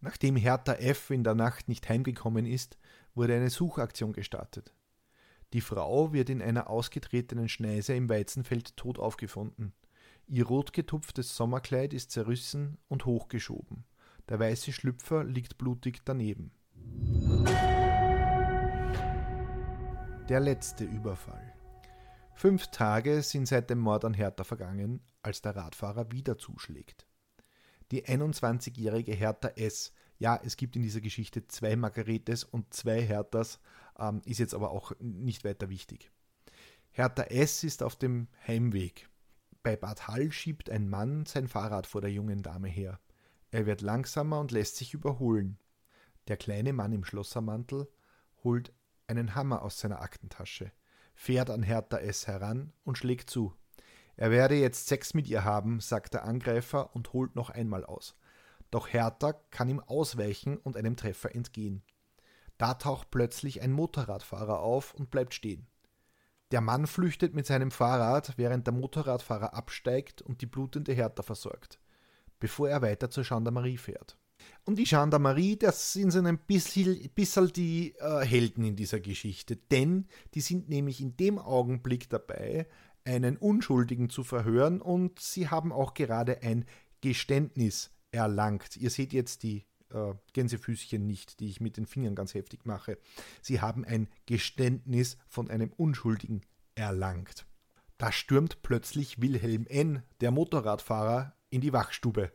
Nachdem 0.00 0.36
Hertha 0.36 0.74
F. 0.74 1.10
in 1.10 1.24
der 1.24 1.34
Nacht 1.34 1.68
nicht 1.68 1.88
heimgekommen 1.88 2.46
ist, 2.46 2.78
wurde 3.14 3.34
eine 3.34 3.50
Suchaktion 3.50 4.12
gestartet. 4.12 4.74
Die 5.52 5.60
Frau 5.60 6.12
wird 6.12 6.30
in 6.30 6.42
einer 6.42 6.68
ausgetretenen 6.70 7.48
Schneise 7.48 7.94
im 7.94 8.08
Weizenfeld 8.08 8.76
tot 8.76 8.98
aufgefunden. 8.98 9.72
Ihr 10.26 10.46
rotgetupftes 10.46 11.34
Sommerkleid 11.34 11.94
ist 11.94 12.10
zerrissen 12.10 12.78
und 12.88 13.06
hochgeschoben. 13.06 13.84
Der 14.28 14.38
weiße 14.38 14.72
Schlüpfer 14.72 15.24
liegt 15.24 15.56
blutig 15.56 16.00
daneben. 16.04 16.52
Der 20.28 20.40
letzte 20.40 20.84
Überfall. 20.84 21.54
Fünf 22.34 22.66
Tage 22.66 23.22
sind 23.22 23.48
seit 23.48 23.70
dem 23.70 23.78
Mord 23.78 24.04
an 24.04 24.12
Hertha 24.12 24.44
vergangen, 24.44 25.00
als 25.22 25.40
der 25.40 25.56
Radfahrer 25.56 26.12
wieder 26.12 26.36
zuschlägt. 26.36 27.06
Die 27.92 28.04
21-jährige 28.04 29.14
Hertha 29.14 29.48
S. 29.56 29.94
Ja, 30.18 30.38
es 30.44 30.58
gibt 30.58 30.76
in 30.76 30.82
dieser 30.82 31.00
Geschichte 31.00 31.48
zwei 31.48 31.76
Margaretes 31.76 32.44
und 32.44 32.74
zwei 32.74 33.00
Herthas, 33.00 33.58
ähm, 33.98 34.20
ist 34.26 34.36
jetzt 34.36 34.52
aber 34.52 34.70
auch 34.70 34.92
nicht 35.00 35.44
weiter 35.44 35.70
wichtig. 35.70 36.10
Hertha 36.90 37.22
S. 37.22 37.64
ist 37.64 37.82
auf 37.82 37.96
dem 37.96 38.28
Heimweg. 38.46 39.08
Bei 39.62 39.76
Bad 39.76 40.08
Hall 40.08 40.30
schiebt 40.30 40.68
ein 40.68 40.90
Mann 40.90 41.24
sein 41.24 41.48
Fahrrad 41.48 41.86
vor 41.86 42.02
der 42.02 42.12
jungen 42.12 42.42
Dame 42.42 42.68
her. 42.68 43.00
Er 43.50 43.64
wird 43.64 43.80
langsamer 43.80 44.40
und 44.40 44.52
lässt 44.52 44.76
sich 44.76 44.92
überholen. 44.92 45.58
Der 46.28 46.36
kleine 46.36 46.74
Mann 46.74 46.92
im 46.92 47.04
Schlossermantel 47.04 47.88
holt 48.44 48.74
einen 49.08 49.34
Hammer 49.34 49.62
aus 49.62 49.78
seiner 49.80 50.00
Aktentasche, 50.00 50.72
fährt 51.14 51.50
an 51.50 51.62
Hertha 51.62 51.98
S. 51.98 52.26
heran 52.26 52.72
und 52.84 52.98
schlägt 52.98 53.30
zu. 53.30 53.54
Er 54.16 54.30
werde 54.30 54.54
jetzt 54.54 54.86
Sex 54.86 55.14
mit 55.14 55.28
ihr 55.28 55.44
haben, 55.44 55.80
sagt 55.80 56.14
der 56.14 56.24
Angreifer 56.24 56.94
und 56.94 57.12
holt 57.12 57.36
noch 57.36 57.50
einmal 57.50 57.84
aus. 57.84 58.16
Doch 58.70 58.88
Hertha 58.88 59.32
kann 59.50 59.68
ihm 59.68 59.80
ausweichen 59.80 60.58
und 60.58 60.76
einem 60.76 60.96
Treffer 60.96 61.34
entgehen. 61.34 61.82
Da 62.58 62.74
taucht 62.74 63.10
plötzlich 63.10 63.62
ein 63.62 63.72
Motorradfahrer 63.72 64.58
auf 64.60 64.92
und 64.94 65.10
bleibt 65.10 65.34
stehen. 65.34 65.68
Der 66.50 66.60
Mann 66.60 66.86
flüchtet 66.86 67.34
mit 67.34 67.46
seinem 67.46 67.70
Fahrrad, 67.70 68.36
während 68.36 68.66
der 68.66 68.74
Motorradfahrer 68.74 69.54
absteigt 69.54 70.22
und 70.22 70.40
die 70.40 70.46
blutende 70.46 70.92
Hertha 70.92 71.22
versorgt, 71.22 71.78
bevor 72.40 72.68
er 72.68 72.82
weiter 72.82 73.10
zur 73.10 73.24
Gendarmerie 73.24 73.76
fährt. 73.76 74.18
Und 74.64 74.78
die 74.78 74.84
Gendarmerie, 74.84 75.56
das 75.56 75.92
sind 75.92 76.10
so 76.10 76.20
ein 76.20 76.38
bisschen, 76.38 77.08
bisschen 77.14 77.52
die 77.52 77.94
äh, 77.98 78.24
Helden 78.24 78.64
in 78.64 78.76
dieser 78.76 79.00
Geschichte, 79.00 79.56
denn 79.56 80.06
die 80.34 80.40
sind 80.40 80.68
nämlich 80.68 81.00
in 81.00 81.16
dem 81.16 81.38
Augenblick 81.38 82.08
dabei, 82.08 82.66
einen 83.04 83.36
Unschuldigen 83.36 84.10
zu 84.10 84.22
verhören 84.24 84.82
und 84.82 85.18
sie 85.20 85.48
haben 85.48 85.72
auch 85.72 85.94
gerade 85.94 86.42
ein 86.42 86.66
Geständnis 87.00 87.90
erlangt. 88.10 88.76
Ihr 88.76 88.90
seht 88.90 89.12
jetzt 89.12 89.42
die 89.42 89.64
äh, 89.90 90.14
Gänsefüßchen 90.34 91.06
nicht, 91.06 91.40
die 91.40 91.48
ich 91.48 91.60
mit 91.60 91.76
den 91.76 91.86
Fingern 91.86 92.14
ganz 92.14 92.34
heftig 92.34 92.66
mache. 92.66 92.98
Sie 93.40 93.60
haben 93.60 93.84
ein 93.84 94.08
Geständnis 94.26 95.16
von 95.28 95.50
einem 95.50 95.72
Unschuldigen 95.72 96.42
erlangt. 96.74 97.46
Da 97.96 98.12
stürmt 98.12 98.62
plötzlich 98.62 99.20
Wilhelm 99.20 99.66
N., 99.66 100.02
der 100.20 100.30
Motorradfahrer, 100.30 101.34
in 101.50 101.60
die 101.60 101.72
Wachstube. 101.72 102.32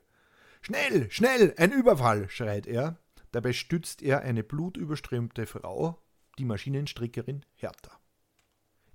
Schnell, 0.66 1.12
schnell, 1.12 1.54
ein 1.58 1.74
Überfall, 1.74 2.30
schreit 2.30 2.68
er. 2.68 2.98
Dabei 3.34 3.52
stützt 3.52 4.02
er 4.02 4.22
eine 4.22 4.44
blutüberströmte 4.44 5.46
Frau, 5.46 6.02
die 6.38 6.46
Maschinenstrickerin 6.46 7.46
Hertha. 7.56 8.00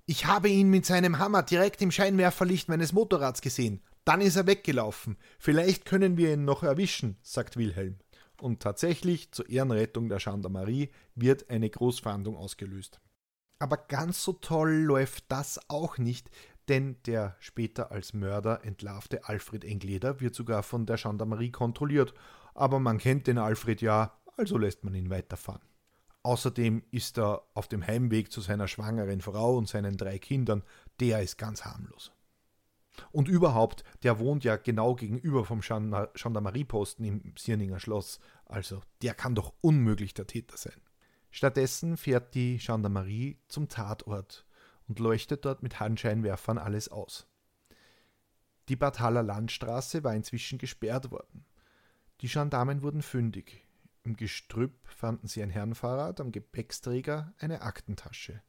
Ich 0.07 0.25
habe 0.25 0.49
ihn 0.49 0.71
mit 0.71 0.87
seinem 0.87 1.19
Hammer 1.19 1.43
direkt 1.43 1.83
im 1.83 1.91
Scheinwerferlicht 1.91 2.69
meines 2.69 2.91
Motorrads 2.91 3.41
gesehen. 3.41 3.83
Dann 4.03 4.19
ist 4.19 4.35
er 4.35 4.47
weggelaufen. 4.47 5.17
Vielleicht 5.37 5.85
können 5.85 6.17
wir 6.17 6.33
ihn 6.33 6.43
noch 6.43 6.63
erwischen, 6.63 7.17
sagt 7.21 7.55
Wilhelm. 7.55 7.99
Und 8.41 8.61
tatsächlich, 8.61 9.31
zur 9.31 9.47
Ehrenrettung 9.47 10.09
der 10.09 10.17
Gendarmerie, 10.17 10.89
wird 11.13 11.51
eine 11.51 11.69
Großfahndung 11.69 12.35
ausgelöst. 12.35 12.99
Aber 13.59 13.77
ganz 13.77 14.23
so 14.23 14.33
toll 14.33 14.71
läuft 14.71 15.25
das 15.27 15.59
auch 15.69 15.99
nicht, 15.99 16.31
denn 16.69 16.97
der 17.05 17.35
später 17.39 17.91
als 17.91 18.13
Mörder 18.13 18.63
entlarvte 18.63 19.27
Alfred 19.27 19.65
Engleder 19.65 20.19
wird 20.21 20.35
sogar 20.35 20.63
von 20.63 20.85
der 20.85 20.97
Gendarmerie 20.97 21.51
kontrolliert. 21.51 22.13
Aber 22.53 22.79
man 22.79 22.99
kennt 22.99 23.27
den 23.27 23.37
Alfred 23.37 23.81
ja, 23.81 24.17
also 24.37 24.57
lässt 24.57 24.83
man 24.83 24.93
ihn 24.93 25.09
weiterfahren. 25.09 25.61
Außerdem 26.23 26.83
ist 26.91 27.17
er 27.17 27.43
auf 27.53 27.67
dem 27.67 27.85
Heimweg 27.85 28.31
zu 28.31 28.41
seiner 28.41 28.67
schwangeren 28.67 29.21
Frau 29.21 29.57
und 29.57 29.67
seinen 29.67 29.97
drei 29.97 30.19
Kindern, 30.19 30.63
der 30.99 31.21
ist 31.21 31.37
ganz 31.37 31.65
harmlos. 31.65 32.11
Und 33.11 33.29
überhaupt, 33.29 33.83
der 34.03 34.19
wohnt 34.19 34.43
ja 34.43 34.57
genau 34.57 34.95
gegenüber 34.95 35.45
vom 35.45 35.61
Gendarmerieposten 35.61 37.05
im 37.05 37.33
Sierninger 37.37 37.79
Schloss, 37.79 38.19
also 38.45 38.81
der 39.01 39.13
kann 39.13 39.35
doch 39.35 39.53
unmöglich 39.61 40.13
der 40.13 40.27
Täter 40.27 40.57
sein. 40.57 40.81
Stattdessen 41.31 41.95
fährt 41.95 42.35
die 42.35 42.57
Gendarmerie 42.57 43.39
zum 43.47 43.69
Tatort 43.69 44.45
und 44.89 44.99
leuchtet 44.99 45.45
dort 45.45 45.63
mit 45.63 45.79
Handscheinwerfern 45.79 46.57
alles 46.57 46.89
aus. 46.89 47.27
Die 48.67 48.75
Bad 48.75 48.99
Haller 48.99 49.23
Landstraße 49.23 50.03
war 50.03 50.13
inzwischen 50.13 50.57
gesperrt 50.57 51.11
worden. 51.11 51.45
Die 52.21 52.27
Gendarmen 52.27 52.81
wurden 52.81 53.01
fündig. 53.01 53.65
Im 54.03 54.15
Gestrüpp 54.15 54.75
fanden 54.87 55.27
sie 55.27 55.41
ein 55.41 55.49
Herrenfahrrad, 55.49 56.19
am 56.19 56.31
Gepäcksträger 56.31 57.33
eine 57.37 57.61
Aktentasche. 57.61 58.41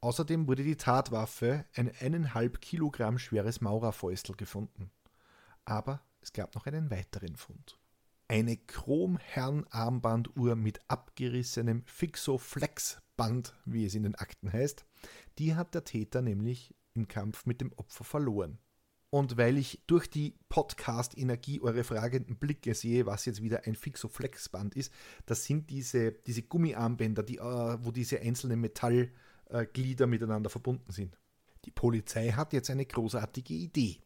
Außerdem 0.00 0.48
wurde 0.48 0.62
die 0.62 0.76
Tatwaffe, 0.76 1.64
ein 1.74 1.90
eineinhalb 2.00 2.60
Kilogramm 2.60 3.18
schweres 3.18 3.60
Maurerfäustel, 3.60 4.36
gefunden. 4.36 4.90
Aber 5.64 6.02
es 6.20 6.32
gab 6.32 6.54
noch 6.54 6.66
einen 6.66 6.90
weiteren 6.90 7.36
Fund. 7.36 7.78
Eine 8.34 8.56
Chrom-Herrenarmbanduhr 8.56 10.56
mit 10.56 10.80
abgerissenem 10.88 11.84
Fixo-Flex-Band, 11.86 13.54
wie 13.64 13.86
es 13.86 13.94
in 13.94 14.02
den 14.02 14.16
Akten 14.16 14.52
heißt, 14.52 14.84
die 15.38 15.54
hat 15.54 15.72
der 15.72 15.84
Täter 15.84 16.20
nämlich 16.20 16.74
im 16.94 17.06
Kampf 17.06 17.46
mit 17.46 17.60
dem 17.60 17.72
Opfer 17.74 18.02
verloren. 18.02 18.58
Und 19.10 19.36
weil 19.36 19.56
ich 19.56 19.84
durch 19.86 20.10
die 20.10 20.34
Podcast-Energie 20.48 21.60
eure 21.60 21.84
fragenden 21.84 22.36
Blicke 22.36 22.74
sehe, 22.74 23.06
was 23.06 23.24
jetzt 23.24 23.40
wieder 23.40 23.66
ein 23.66 23.76
Fixo-Flex-Band 23.76 24.74
ist, 24.74 24.92
das 25.26 25.44
sind 25.44 25.70
diese, 25.70 26.10
diese 26.10 26.42
Gummiarmbänder, 26.42 27.22
die, 27.22 27.38
äh, 27.38 27.84
wo 27.84 27.92
diese 27.92 28.18
einzelnen 28.18 28.60
Metallglieder 28.60 30.08
miteinander 30.08 30.50
verbunden 30.50 30.90
sind. 30.90 31.16
Die 31.66 31.70
Polizei 31.70 32.32
hat 32.32 32.52
jetzt 32.52 32.68
eine 32.68 32.84
großartige 32.84 33.54
Idee. 33.54 34.00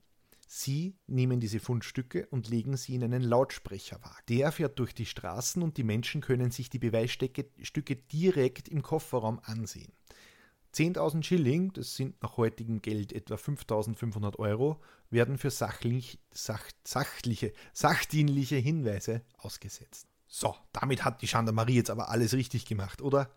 Sie 0.51 0.97
nehmen 1.07 1.41
diese 1.41 1.61
Fundstücke 1.61 2.27
und 2.31 2.49
legen 2.49 2.79
sie 2.79 2.95
in 2.95 3.05
einen 3.05 3.23
Lautsprecherwagen. 3.23 4.25
Der 4.31 4.51
fährt 4.51 4.79
durch 4.79 4.95
die 4.95 5.05
Straßen 5.05 5.63
und 5.63 5.77
die 5.77 5.85
Menschen 5.85 6.23
können 6.23 6.51
sich 6.51 6.71
die 6.71 6.79
Beweisstücke 6.79 7.97
direkt 7.97 8.67
im 8.69 8.81
Kofferraum 8.81 9.41
ansehen. 9.45 9.93
10.000 10.75 11.23
Schilling, 11.23 11.75
das 11.75 11.97
sind 11.97 12.23
nach 12.23 12.39
heutigem 12.39 12.81
Geld 12.81 13.13
etwa 13.13 13.35
5.500 13.35 14.39
Euro, 14.39 14.81
werden 15.11 15.37
für 15.37 15.51
sachlich, 15.51 16.19
sach, 16.33 16.65
sachliche, 16.83 17.53
sachdienliche 17.75 18.57
Hinweise 18.57 19.21
ausgesetzt. 19.37 20.09
So, 20.27 20.55
damit 20.73 21.05
hat 21.05 21.21
die 21.21 21.27
Gendarmerie 21.27 21.75
jetzt 21.75 21.91
aber 21.91 22.09
alles 22.09 22.33
richtig 22.33 22.65
gemacht, 22.65 23.03
oder? 23.03 23.31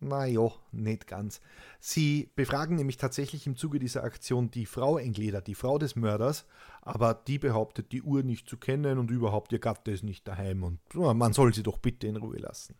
Naja, 0.00 0.50
nicht 0.72 1.06
ganz. 1.06 1.40
Sie 1.80 2.30
befragen 2.34 2.76
nämlich 2.76 2.96
tatsächlich 2.96 3.46
im 3.46 3.56
Zuge 3.56 3.78
dieser 3.78 4.04
Aktion 4.04 4.50
die 4.50 4.66
Frau 4.66 4.98
Engleder, 4.98 5.40
die 5.40 5.54
Frau 5.54 5.78
des 5.78 5.96
Mörders, 5.96 6.46
aber 6.82 7.14
die 7.14 7.38
behauptet, 7.38 7.92
die 7.92 8.02
Uhr 8.02 8.22
nicht 8.22 8.48
zu 8.48 8.56
kennen 8.56 8.98
und 8.98 9.10
überhaupt 9.10 9.52
ihr 9.52 9.58
Gatte 9.58 9.90
ist 9.90 10.04
nicht 10.04 10.28
daheim 10.28 10.62
und 10.62 10.80
man 10.94 11.32
soll 11.32 11.54
sie 11.54 11.62
doch 11.62 11.78
bitte 11.78 12.06
in 12.06 12.16
Ruhe 12.16 12.38
lassen. 12.38 12.76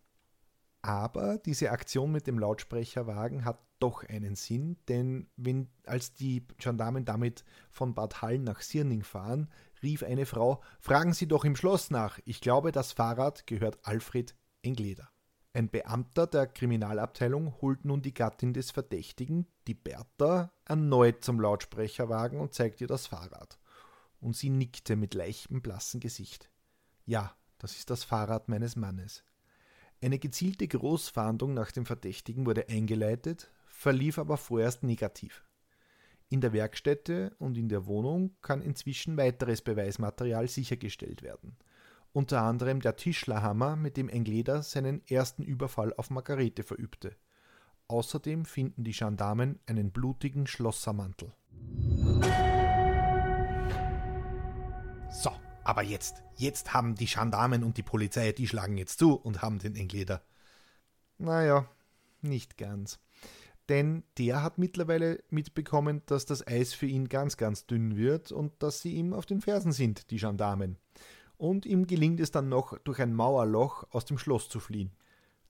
Aber 0.83 1.38
diese 1.38 1.72
Aktion 1.72 2.12
mit 2.12 2.26
dem 2.26 2.38
Lautsprecherwagen 2.38 3.44
hat 3.44 3.59
doch 3.81 4.05
einen 4.05 4.37
Sinn, 4.37 4.76
denn 4.88 5.29
wenn, 5.37 5.68
als 5.85 6.14
die 6.14 6.46
Gendarmen 6.59 7.05
damit 7.05 7.44
von 7.70 7.94
Bad 7.94 8.22
Hall 8.22 8.38
nach 8.38 8.61
Sirning 8.61 9.02
fahren, 9.02 9.50
rief 9.83 10.02
eine 10.02 10.26
Frau: 10.26 10.62
Fragen 10.81 11.12
Sie 11.12 11.26
doch 11.26 11.44
im 11.44 11.57
Schloss 11.57 11.90
nach. 11.90 12.20
Ich 12.24 12.40
glaube, 12.40 12.72
das 12.72 12.92
Fahrrad 12.92 13.46
gehört 13.46 13.79
Alfred 13.83 14.37
Engleder. 14.62 15.11
Ein 15.56 15.70
Beamter 15.70 16.26
der 16.26 16.48
Kriminalabteilung 16.48 17.54
holt 17.62 17.86
nun 17.86 18.02
die 18.02 18.12
Gattin 18.12 18.52
des 18.52 18.70
Verdächtigen, 18.72 19.46
die 19.66 19.72
Bertha, 19.72 20.52
erneut 20.66 21.24
zum 21.24 21.40
Lautsprecherwagen 21.40 22.40
und 22.40 22.52
zeigt 22.52 22.82
ihr 22.82 22.86
das 22.86 23.06
Fahrrad. 23.06 23.58
Und 24.20 24.36
sie 24.36 24.50
nickte 24.50 24.96
mit 24.96 25.14
leichtem, 25.14 25.62
blassen 25.62 25.98
Gesicht. 25.98 26.50
Ja, 27.06 27.34
das 27.56 27.78
ist 27.78 27.88
das 27.88 28.04
Fahrrad 28.04 28.50
meines 28.50 28.76
Mannes. 28.76 29.24
Eine 30.02 30.18
gezielte 30.18 30.68
Großfahndung 30.68 31.54
nach 31.54 31.72
dem 31.72 31.86
Verdächtigen 31.86 32.44
wurde 32.44 32.68
eingeleitet, 32.68 33.50
verlief 33.66 34.18
aber 34.18 34.36
vorerst 34.36 34.82
negativ. 34.82 35.42
In 36.28 36.42
der 36.42 36.52
Werkstätte 36.52 37.34
und 37.38 37.56
in 37.56 37.70
der 37.70 37.86
Wohnung 37.86 38.36
kann 38.42 38.60
inzwischen 38.60 39.16
weiteres 39.16 39.62
Beweismaterial 39.62 40.48
sichergestellt 40.48 41.22
werden. 41.22 41.56
Unter 42.16 42.40
anderem 42.40 42.81
der 42.81 42.96
Tischlerhammer, 42.96 43.76
mit 43.76 43.98
dem 43.98 44.09
Engleder 44.09 44.62
seinen 44.62 45.07
ersten 45.07 45.42
Überfall 45.42 45.92
auf 45.92 46.09
Margarete 46.09 46.62
verübte. 46.62 47.14
Außerdem 47.88 48.46
finden 48.46 48.85
die 48.85 48.92
Gendarmen 48.92 49.61
einen 49.66 49.90
blutigen 49.90 50.46
Schlossermantel. 50.46 51.35
So, 55.11 55.31
aber 55.62 55.83
jetzt, 55.83 56.22
jetzt 56.38 56.72
haben 56.72 56.94
die 56.94 57.05
Gendarmen 57.05 57.62
und 57.62 57.76
die 57.76 57.83
Polizei, 57.83 58.33
die 58.33 58.48
schlagen 58.48 58.79
jetzt 58.79 58.98
zu 58.98 59.12
und 59.12 59.42
haben 59.42 59.59
den 59.59 59.76
Engleder. 59.76 60.22
Naja, 61.18 61.68
nicht 62.22 62.57
ganz. 62.57 62.98
Denn 63.68 64.05
der 64.16 64.42
hat 64.42 64.57
mittlerweile 64.57 65.22
mitbekommen, 65.29 66.00
dass 66.07 66.24
das 66.24 66.46
Eis 66.46 66.72
für 66.72 66.87
ihn 66.87 67.11
ganz, 67.11 67.37
ganz 67.37 67.66
dünn 67.66 67.94
wird 67.94 68.33
und 68.33 68.55
dass 68.62 68.81
sie 68.81 68.94
ihm 68.94 69.12
auf 69.12 69.26
den 69.26 69.42
Fersen 69.42 69.72
sind, 69.72 70.11
die 70.11 70.16
Gendarmen. 70.16 70.79
Und 71.38 71.66
ihm 71.66 71.87
gelingt 71.87 72.20
es 72.20 72.31
dann 72.31 72.49
noch, 72.49 72.79
durch 72.79 73.01
ein 73.01 73.14
Mauerloch 73.14 73.85
aus 73.90 74.05
dem 74.05 74.18
Schloss 74.18 74.49
zu 74.49 74.61
fliehen. 74.61 74.92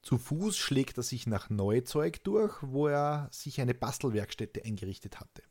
Zu 0.02 0.18
Fuß 0.18 0.56
schlägt 0.56 0.98
er 0.98 1.02
sich 1.02 1.26
nach 1.26 1.50
Neuzeug 1.50 2.22
durch, 2.24 2.56
wo 2.62 2.86
er 2.86 3.28
sich 3.32 3.60
eine 3.60 3.74
Bastelwerkstätte 3.74 4.64
eingerichtet 4.64 5.20
hatte. 5.20 5.42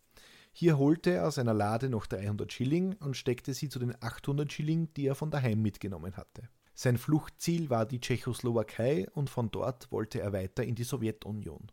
Hier 0.53 0.77
holte 0.77 1.09
er 1.11 1.27
aus 1.27 1.37
einer 1.37 1.53
Lade 1.53 1.89
noch 1.89 2.05
300 2.05 2.51
Schilling 2.53 2.93
und 3.01 3.17
steckte 3.17 3.53
sie 3.53 3.67
zu 3.67 3.79
den 3.79 3.93
800 4.01 4.51
Schilling, 4.51 4.93
die 4.93 5.07
er 5.07 5.15
von 5.15 5.29
daheim 5.29 5.61
mitgenommen 5.61 6.15
hatte. 6.15 6.47
Sein 6.73 6.97
Fluchtziel 6.97 7.69
war 7.69 7.85
die 7.85 7.99
Tschechoslowakei 7.99 9.07
und 9.13 9.29
von 9.29 9.51
dort 9.51 9.91
wollte 9.91 10.21
er 10.21 10.33
weiter 10.33 10.63
in 10.63 10.75
die 10.75 10.83
Sowjetunion. 10.83 11.71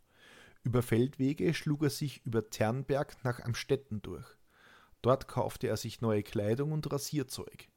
Über 0.65 0.83
Feldwege 0.83 1.55
schlug 1.55 1.83
er 1.83 1.91
sich 1.91 2.25
über 2.25 2.51
Ternberg 2.51 3.17
nach 3.25 3.41
Amstetten 3.41 4.03
durch. 4.03 4.27
Dort 5.03 5.27
kaufte 5.27 5.67
er 5.67 5.77
sich 5.77 6.01
neue 6.01 6.23
Kleidung 6.23 6.71
und 6.71 6.91
Rasierzeug. 6.91 7.69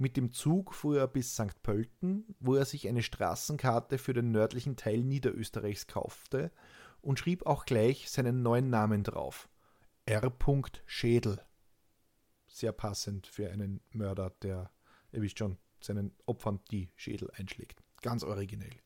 Mit 0.00 0.16
dem 0.16 0.32
Zug 0.32 0.74
fuhr 0.74 0.96
er 0.96 1.08
bis 1.08 1.34
St. 1.34 1.60
Pölten, 1.64 2.36
wo 2.38 2.54
er 2.54 2.64
sich 2.64 2.86
eine 2.86 3.02
Straßenkarte 3.02 3.98
für 3.98 4.12
den 4.12 4.30
nördlichen 4.30 4.76
Teil 4.76 5.02
Niederösterreichs 5.02 5.88
kaufte 5.88 6.52
und 7.00 7.18
schrieb 7.18 7.46
auch 7.46 7.64
gleich 7.64 8.08
seinen 8.08 8.42
neuen 8.42 8.70
Namen 8.70 9.02
drauf. 9.02 9.48
R. 10.06 10.32
Schädel. 10.86 11.42
Sehr 12.46 12.70
passend 12.70 13.26
für 13.26 13.50
einen 13.50 13.80
Mörder, 13.90 14.30
der, 14.40 14.70
ihr 15.10 15.20
wisst 15.20 15.40
schon, 15.40 15.58
seinen 15.80 16.14
Opfern 16.26 16.60
die 16.70 16.90
Schädel 16.94 17.30
einschlägt. 17.32 17.82
Ganz 18.00 18.22
originell. 18.22 18.76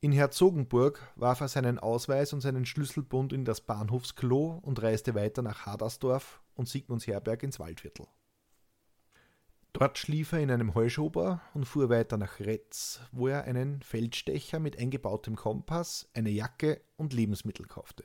In 0.00 0.12
Herzogenburg 0.12 1.00
warf 1.16 1.40
er 1.40 1.48
seinen 1.48 1.78
Ausweis 1.78 2.34
und 2.34 2.42
seinen 2.42 2.66
Schlüsselbund 2.66 3.32
in 3.32 3.46
das 3.46 3.62
Bahnhofsklo 3.62 4.58
und 4.60 4.82
reiste 4.82 5.14
weiter 5.14 5.40
nach 5.40 5.64
Hadersdorf 5.64 6.42
und 6.54 6.68
Sigmundsherberg 6.68 7.42
ins 7.42 7.58
Waldviertel. 7.58 8.06
Dort 9.74 9.98
schlief 9.98 10.30
er 10.30 10.38
in 10.38 10.52
einem 10.52 10.74
Heuschober 10.76 11.42
und 11.52 11.64
fuhr 11.64 11.88
weiter 11.88 12.16
nach 12.16 12.38
Retz, 12.38 13.00
wo 13.10 13.26
er 13.26 13.42
einen 13.42 13.82
Feldstecher 13.82 14.60
mit 14.60 14.78
eingebautem 14.78 15.34
Kompass, 15.34 16.08
eine 16.14 16.30
Jacke 16.30 16.80
und 16.96 17.12
Lebensmittel 17.12 17.66
kaufte. 17.66 18.04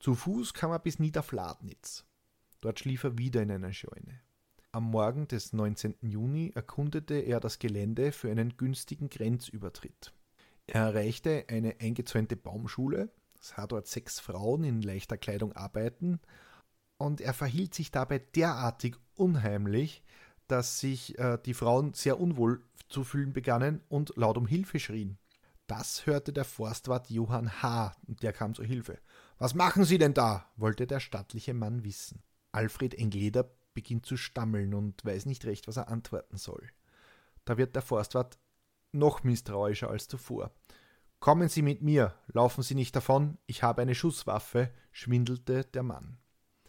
Zu 0.00 0.14
Fuß 0.14 0.52
kam 0.52 0.70
er 0.70 0.78
bis 0.78 0.98
Niederfladnitz. 0.98 2.04
Dort 2.60 2.78
schlief 2.78 3.04
er 3.04 3.16
wieder 3.16 3.40
in 3.40 3.50
einer 3.50 3.72
Scheune. 3.72 4.20
Am 4.70 4.84
Morgen 4.84 5.26
des 5.28 5.54
19. 5.54 5.94
Juni 6.02 6.52
erkundete 6.54 7.14
er 7.14 7.40
das 7.40 7.58
Gelände 7.58 8.12
für 8.12 8.30
einen 8.30 8.58
günstigen 8.58 9.08
Grenzübertritt. 9.08 10.12
Er 10.66 10.82
erreichte 10.82 11.46
eine 11.48 11.76
eingezäunte 11.80 12.36
Baumschule, 12.36 13.10
sah 13.40 13.66
dort 13.66 13.86
sechs 13.86 14.20
Frauen 14.20 14.64
in 14.64 14.82
leichter 14.82 15.16
Kleidung 15.16 15.54
arbeiten, 15.54 16.20
und 16.98 17.22
er 17.22 17.32
verhielt 17.32 17.74
sich 17.74 17.90
dabei 17.90 18.18
derartig 18.18 18.96
unheimlich, 19.14 20.04
dass 20.50 20.80
sich 20.80 21.18
äh, 21.18 21.38
die 21.44 21.54
Frauen 21.54 21.94
sehr 21.94 22.20
unwohl 22.20 22.62
zu 22.88 23.04
fühlen 23.04 23.32
begannen 23.32 23.80
und 23.88 24.12
laut 24.16 24.36
um 24.36 24.46
Hilfe 24.46 24.80
schrien. 24.80 25.18
Das 25.66 26.06
hörte 26.06 26.32
der 26.32 26.44
Forstwart 26.44 27.10
Johann 27.10 27.62
H., 27.62 27.94
und 28.08 28.22
der 28.22 28.32
kam 28.32 28.54
zur 28.54 28.64
Hilfe. 28.64 28.98
Was 29.38 29.54
machen 29.54 29.84
Sie 29.84 29.98
denn 29.98 30.14
da? 30.14 30.46
wollte 30.56 30.86
der 30.86 30.98
stattliche 30.98 31.54
Mann 31.54 31.84
wissen. 31.84 32.22
Alfred 32.50 32.94
Engleder 32.94 33.48
beginnt 33.72 34.04
zu 34.04 34.16
stammeln 34.16 34.74
und 34.74 35.04
weiß 35.04 35.26
nicht 35.26 35.44
recht, 35.44 35.68
was 35.68 35.76
er 35.76 35.88
antworten 35.88 36.36
soll. 36.36 36.68
Da 37.44 37.56
wird 37.56 37.76
der 37.76 37.82
Forstwart 37.82 38.38
noch 38.92 39.22
misstrauischer 39.22 39.88
als 39.88 40.08
zuvor. 40.08 40.50
Kommen 41.20 41.48
Sie 41.48 41.62
mit 41.62 41.82
mir, 41.82 42.14
laufen 42.26 42.62
Sie 42.62 42.74
nicht 42.74 42.96
davon, 42.96 43.38
ich 43.46 43.62
habe 43.62 43.82
eine 43.82 43.94
Schusswaffe, 43.94 44.70
schwindelte 44.90 45.64
der 45.64 45.84
Mann. 45.84 46.18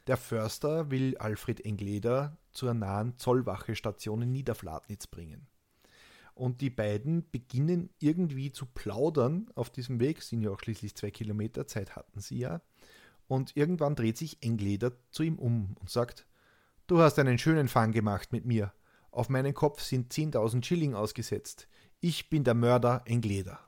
Der 0.07 0.17
Förster 0.17 0.91
will 0.91 1.17
Alfred 1.17 1.63
Engleder 1.65 2.37
zur 2.53 2.73
nahen 2.73 3.17
Zollwachestation 3.17 4.23
in 4.23 4.31
Niederflatnitz 4.31 5.07
bringen 5.07 5.47
und 6.33 6.61
die 6.61 6.69
beiden 6.69 7.29
beginnen 7.29 7.89
irgendwie 7.99 8.51
zu 8.51 8.65
plaudern 8.65 9.49
auf 9.55 9.69
diesem 9.69 9.99
Weg, 9.99 10.21
sind 10.23 10.41
ja 10.41 10.49
auch 10.49 10.59
schließlich 10.59 10.95
zwei 10.95 11.11
Kilometer, 11.11 11.67
Zeit 11.67 11.95
hatten 11.95 12.19
sie 12.19 12.39
ja. 12.39 12.61
Und 13.27 13.55
irgendwann 13.55 13.95
dreht 13.95 14.17
sich 14.17 14.41
Engleder 14.41 14.91
zu 15.11 15.23
ihm 15.23 15.37
um 15.37 15.75
und 15.79 15.89
sagt, 15.89 16.25
Du 16.87 16.99
hast 16.99 17.19
einen 17.19 17.37
schönen 17.37 17.67
Fang 17.67 17.91
gemacht 17.91 18.33
mit 18.33 18.45
mir. 18.45 18.73
Auf 19.11 19.29
meinen 19.29 19.53
Kopf 19.53 19.81
sind 19.81 20.11
10.000 20.11 20.65
Schilling 20.65 20.95
ausgesetzt. 20.95 21.67
Ich 21.99 22.29
bin 22.29 22.43
der 22.43 22.55
Mörder 22.55 23.03
Engleder. 23.05 23.59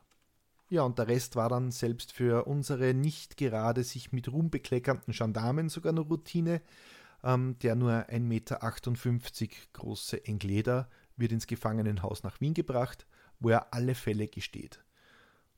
Ja, 0.68 0.82
und 0.82 0.98
der 0.98 1.08
Rest 1.08 1.36
war 1.36 1.48
dann 1.48 1.70
selbst 1.70 2.12
für 2.12 2.46
unsere 2.46 2.92
nicht 2.92 3.36
gerade 3.36 3.84
sich 3.84 4.12
mit 4.12 4.30
Ruhm 4.30 4.50
bekleckernden 4.50 5.14
Gendarmen 5.14 5.68
sogar 5.68 5.92
eine 5.92 6.00
Routine. 6.00 6.60
Ähm, 7.24 7.58
der 7.60 7.74
nur 7.74 7.90
1,58 7.90 8.20
Meter 8.20 8.60
große 9.72 10.26
Engleder 10.26 10.90
wird 11.16 11.32
ins 11.32 11.46
Gefangenenhaus 11.46 12.22
nach 12.22 12.38
Wien 12.40 12.52
gebracht, 12.52 13.06
wo 13.40 13.48
er 13.48 13.72
alle 13.72 13.94
Fälle 13.94 14.28
gesteht. 14.28 14.84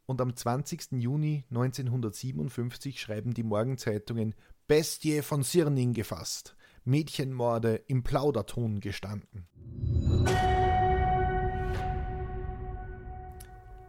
Und 0.07 0.21
am 0.21 0.37
20. 0.37 0.93
Juni 0.93 1.45
1957 1.51 3.01
schreiben 3.01 3.35
die 3.35 3.43
Morgenzeitungen 3.43 4.37
Bestie 4.69 5.23
von 5.23 5.43
Sirning 5.43 5.93
gefasst, 5.93 6.57
Mädchenmorde 6.85 7.75
im 7.89 8.05
Plauderton 8.05 8.79
gestanden. 8.79 9.49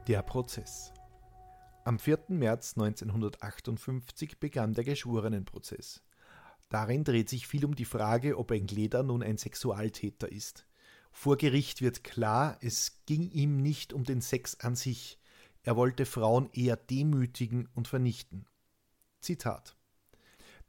Der 0.07 0.23
Prozess. 0.23 0.93
Am 1.83 1.99
4. 1.99 2.25
März 2.29 2.73
1958 2.75 4.39
begann 4.39 4.73
der 4.73 4.83
Geschworenenprozess. 4.83 6.01
Darin 6.69 7.03
dreht 7.03 7.29
sich 7.29 7.47
viel 7.47 7.63
um 7.63 7.75
die 7.75 7.85
Frage, 7.85 8.37
ob 8.37 8.51
ein 8.51 8.67
Gleder 8.67 9.03
nun 9.03 9.23
ein 9.23 9.37
Sexualtäter 9.37 10.31
ist. 10.31 10.67
Vor 11.11 11.37
Gericht 11.37 11.81
wird 11.81 12.03
klar, 12.03 12.57
es 12.61 12.99
ging 13.05 13.31
ihm 13.31 13.57
nicht 13.57 13.93
um 13.93 14.03
den 14.03 14.21
Sex 14.21 14.59
an 14.59 14.75
sich, 14.75 15.17
er 15.63 15.75
wollte 15.75 16.05
Frauen 16.05 16.49
eher 16.53 16.77
demütigen 16.77 17.67
und 17.73 17.87
vernichten. 17.87 18.45
Zitat 19.21 19.76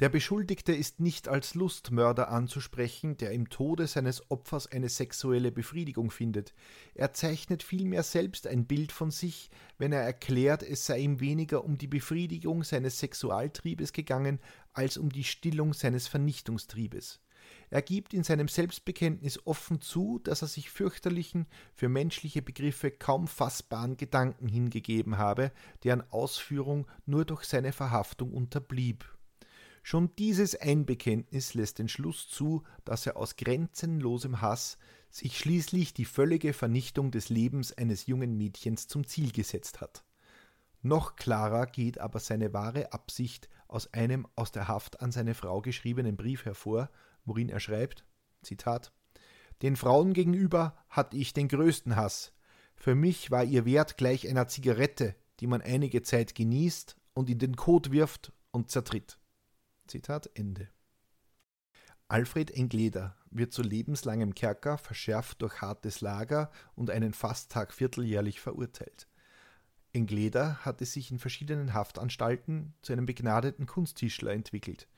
Der 0.00 0.08
Beschuldigte 0.08 0.72
ist 0.72 1.00
nicht 1.00 1.26
als 1.26 1.56
Lustmörder 1.56 2.30
anzusprechen, 2.30 3.16
der 3.16 3.32
im 3.32 3.50
Tode 3.50 3.88
seines 3.88 4.30
Opfers 4.30 4.68
eine 4.68 4.88
sexuelle 4.88 5.50
Befriedigung 5.50 6.12
findet. 6.12 6.54
Er 6.94 7.14
zeichnet 7.14 7.64
vielmehr 7.64 8.04
selbst 8.04 8.46
ein 8.46 8.66
Bild 8.66 8.92
von 8.92 9.10
sich, 9.10 9.50
wenn 9.76 9.90
er 9.90 10.02
erklärt, 10.02 10.62
es 10.62 10.86
sei 10.86 11.00
ihm 11.00 11.18
weniger 11.18 11.64
um 11.64 11.78
die 11.78 11.88
Befriedigung 11.88 12.62
seines 12.62 13.00
Sexualtriebes 13.00 13.92
gegangen, 13.92 14.38
als 14.72 14.98
um 14.98 15.10
die 15.10 15.24
Stillung 15.24 15.74
seines 15.74 16.06
Vernichtungstriebes. 16.06 17.20
Er 17.68 17.82
gibt 17.82 18.14
in 18.14 18.22
seinem 18.22 18.46
Selbstbekenntnis 18.46 19.44
offen 19.48 19.80
zu, 19.80 20.20
dass 20.22 20.42
er 20.42 20.48
sich 20.48 20.70
fürchterlichen, 20.70 21.48
für 21.74 21.88
menschliche 21.88 22.40
Begriffe 22.40 22.92
kaum 22.92 23.26
fassbaren 23.26 23.96
Gedanken 23.96 24.46
hingegeben 24.46 25.18
habe, 25.18 25.50
deren 25.82 26.08
Ausführung 26.12 26.86
nur 27.04 27.24
durch 27.24 27.42
seine 27.42 27.72
Verhaftung 27.72 28.32
unterblieb. 28.32 29.04
Schon 29.90 30.14
dieses 30.16 30.54
Einbekenntnis 30.54 31.54
lässt 31.54 31.78
den 31.78 31.88
Schluss 31.88 32.28
zu, 32.28 32.62
dass 32.84 33.06
er 33.06 33.16
aus 33.16 33.36
grenzenlosem 33.36 34.42
Hass 34.42 34.76
sich 35.08 35.38
schließlich 35.38 35.94
die 35.94 36.04
völlige 36.04 36.52
Vernichtung 36.52 37.10
des 37.10 37.30
Lebens 37.30 37.72
eines 37.72 38.04
jungen 38.04 38.36
Mädchens 38.36 38.86
zum 38.86 39.06
Ziel 39.06 39.32
gesetzt 39.32 39.80
hat. 39.80 40.04
Noch 40.82 41.16
klarer 41.16 41.64
geht 41.64 41.96
aber 42.00 42.20
seine 42.20 42.52
wahre 42.52 42.92
Absicht 42.92 43.48
aus 43.66 43.90
einem 43.94 44.26
aus 44.36 44.52
der 44.52 44.68
Haft 44.68 45.00
an 45.00 45.10
seine 45.10 45.32
Frau 45.32 45.62
geschriebenen 45.62 46.18
Brief 46.18 46.44
hervor, 46.44 46.90
worin 47.24 47.48
er 47.48 47.58
schreibt: 47.58 48.04
Zitat: 48.42 48.92
Den 49.62 49.74
Frauen 49.74 50.12
gegenüber 50.12 50.76
hatte 50.90 51.16
ich 51.16 51.32
den 51.32 51.48
größten 51.48 51.96
Hass. 51.96 52.34
Für 52.76 52.94
mich 52.94 53.30
war 53.30 53.42
ihr 53.42 53.64
Wert 53.64 53.96
gleich 53.96 54.28
einer 54.28 54.48
Zigarette, 54.48 55.14
die 55.40 55.46
man 55.46 55.62
einige 55.62 56.02
Zeit 56.02 56.34
genießt 56.34 56.94
und 57.14 57.30
in 57.30 57.38
den 57.38 57.56
Kot 57.56 57.90
wirft 57.90 58.34
und 58.50 58.70
zertritt. 58.70 59.18
Zitat 59.88 60.30
Ende. 60.34 60.68
Alfred 62.08 62.50
Engleder 62.52 63.16
wird 63.30 63.52
zu 63.52 63.62
lebenslangem 63.62 64.34
Kerker, 64.34 64.78
verschärft 64.78 65.42
durch 65.42 65.60
hartes 65.60 66.00
Lager 66.00 66.50
und 66.74 66.90
einen 66.90 67.12
Fasttag 67.12 67.72
vierteljährlich 67.72 68.40
verurteilt. 68.40 69.08
Engleder 69.92 70.64
hatte 70.64 70.84
sich 70.84 71.10
in 71.10 71.18
verschiedenen 71.18 71.74
Haftanstalten 71.74 72.74
zu 72.82 72.92
einem 72.92 73.06
begnadeten 73.06 73.66
Kunsttischler 73.66 74.32
entwickelt. 74.32 74.88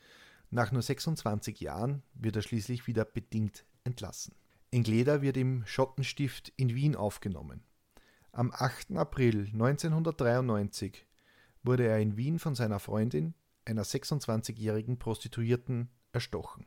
Nach 0.50 0.72
nur 0.72 0.82
26 0.82 1.60
Jahren 1.60 2.02
wird 2.14 2.36
er 2.36 2.42
schließlich 2.42 2.86
wieder 2.86 3.04
bedingt 3.04 3.64
entlassen. 3.84 4.34
Engleder 4.70 5.22
wird 5.22 5.36
im 5.36 5.64
Schottenstift 5.66 6.52
in 6.56 6.74
Wien 6.74 6.94
aufgenommen. 6.94 7.64
Am 8.32 8.52
8. 8.52 8.92
April 8.92 9.46
1993 9.52 11.06
wurde 11.62 11.86
er 11.86 11.98
in 11.98 12.16
Wien 12.16 12.38
von 12.38 12.54
seiner 12.54 12.78
Freundin, 12.78 13.34
einer 13.70 13.84
26-jährigen 13.84 14.98
Prostituierten, 14.98 15.88
erstochen. 16.12 16.66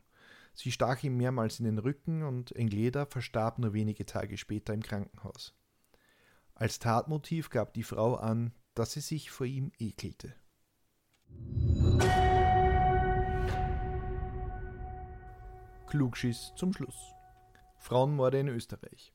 Sie 0.54 0.72
stach 0.72 1.04
ihm 1.04 1.18
mehrmals 1.18 1.60
in 1.60 1.66
den 1.66 1.80
Rücken 1.80 2.24
und 2.24 2.56
Engleder 2.56 3.06
verstarb 3.06 3.60
nur 3.60 3.74
wenige 3.74 4.06
Tage 4.06 4.38
später 4.38 4.74
im 4.74 4.84
Krankenhaus. 4.84 5.54
Als 6.56 6.80
Tatmotiv 6.80 7.50
gab 7.50 7.74
die 7.74 7.84
Frau 7.84 8.16
an, 8.16 8.54
dass 8.76 8.94
sie 8.94 9.02
sich 9.02 9.32
vor 9.32 9.48
ihm 9.48 9.72
ekelte. 9.80 10.36
Klugschiss 15.88 16.54
zum 16.56 16.74
Schluss. 16.74 16.96
Frauenmorde 17.80 18.40
in 18.40 18.48
Österreich. 18.48 19.14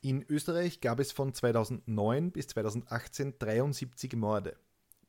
In 0.00 0.24
Österreich 0.28 0.80
gab 0.80 0.98
es 0.98 1.12
von 1.12 1.34
2009 1.34 2.32
bis 2.32 2.46
2018 2.48 3.38
73 3.38 4.16
Morde. 4.16 4.56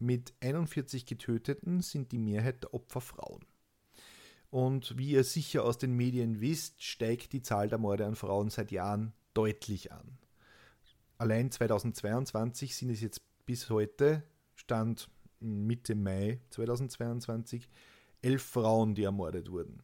Mit 0.01 0.33
41 0.39 1.05
Getöteten 1.05 1.83
sind 1.83 2.11
die 2.11 2.17
Mehrheit 2.17 2.63
der 2.63 2.73
Opfer 2.73 3.01
Frauen. 3.01 3.45
Und 4.49 4.97
wie 4.97 5.11
ihr 5.11 5.23
sicher 5.23 5.63
aus 5.63 5.77
den 5.77 5.95
Medien 5.95 6.41
wisst, 6.41 6.81
steigt 6.83 7.33
die 7.33 7.43
Zahl 7.43 7.69
der 7.69 7.77
Morde 7.77 8.07
an 8.07 8.15
Frauen 8.15 8.49
seit 8.49 8.71
Jahren 8.71 9.13
deutlich 9.35 9.91
an. 9.91 10.17
Allein 11.19 11.51
2022 11.51 12.75
sind 12.75 12.89
es 12.89 13.01
jetzt 13.01 13.21
bis 13.45 13.69
heute, 13.69 14.23
Stand 14.55 15.07
Mitte 15.39 15.93
Mai 15.93 16.41
2022, 16.49 17.69
elf 18.23 18.41
Frauen, 18.41 18.95
die 18.95 19.03
ermordet 19.03 19.51
wurden. 19.51 19.83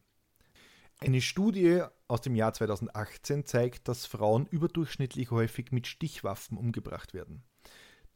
Eine 0.98 1.20
Studie 1.20 1.84
aus 2.08 2.22
dem 2.22 2.34
Jahr 2.34 2.54
2018 2.54 3.46
zeigt, 3.46 3.86
dass 3.86 4.04
Frauen 4.04 4.46
überdurchschnittlich 4.46 5.30
häufig 5.30 5.70
mit 5.70 5.86
Stichwaffen 5.86 6.58
umgebracht 6.58 7.14
werden. 7.14 7.44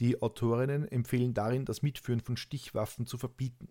Die 0.00 0.20
Autorinnen 0.20 0.86
empfehlen 0.88 1.34
darin, 1.34 1.64
das 1.64 1.82
Mitführen 1.82 2.20
von 2.20 2.36
Stichwaffen 2.36 3.06
zu 3.06 3.18
verbieten. 3.18 3.68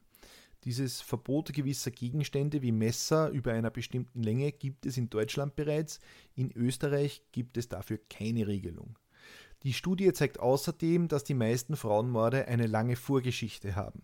Dieses 0.64 1.02
Verbot 1.02 1.54
gewisser 1.54 1.90
Gegenstände 1.90 2.62
wie 2.62 2.72
Messer 2.72 3.30
über 3.30 3.52
einer 3.52 3.72
bestimmten 3.72 4.22
Länge 4.22 4.52
gibt 4.52 4.86
es 4.86 4.98
in 4.98 5.10
Deutschland 5.10 5.56
bereits, 5.56 6.00
in 6.36 6.52
Österreich 6.52 7.24
gibt 7.32 7.58
es 7.58 7.68
dafür 7.68 8.00
keine 8.10 8.46
Regelung. 8.46 9.00
Die 9.64 9.74
Studie 9.74 10.12
zeigt 10.14 10.40
außerdem, 10.40 11.08
dass 11.08 11.24
die 11.24 11.34
meisten 11.34 11.76
Frauenmorde 11.76 12.48
eine 12.48 12.68
lange 12.68 12.96
Vorgeschichte 12.96 13.76
haben. 13.76 14.04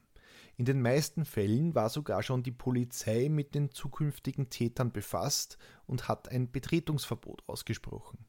In 0.55 0.65
den 0.65 0.81
meisten 0.81 1.25
Fällen 1.25 1.75
war 1.75 1.89
sogar 1.89 2.23
schon 2.23 2.41
die 2.41 2.51
Polizei 2.51 3.29
mit 3.29 3.53
den 3.53 3.71
zukünftigen 3.71 4.49
Tätern 4.49 4.91
befasst 4.91 5.59
und 5.85 6.07
hat 6.07 6.29
ein 6.29 6.51
Betretungsverbot 6.51 7.43
ausgesprochen. 7.47 8.25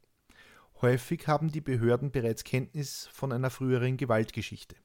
Häufig 0.80 1.26
haben 1.26 1.50
die 1.50 1.60
Behörden 1.60 2.12
bereits 2.12 2.44
Kenntnis 2.44 3.08
von 3.12 3.32
einer 3.32 3.50
früheren 3.50 3.96
Gewaltgeschichte. 3.96 4.76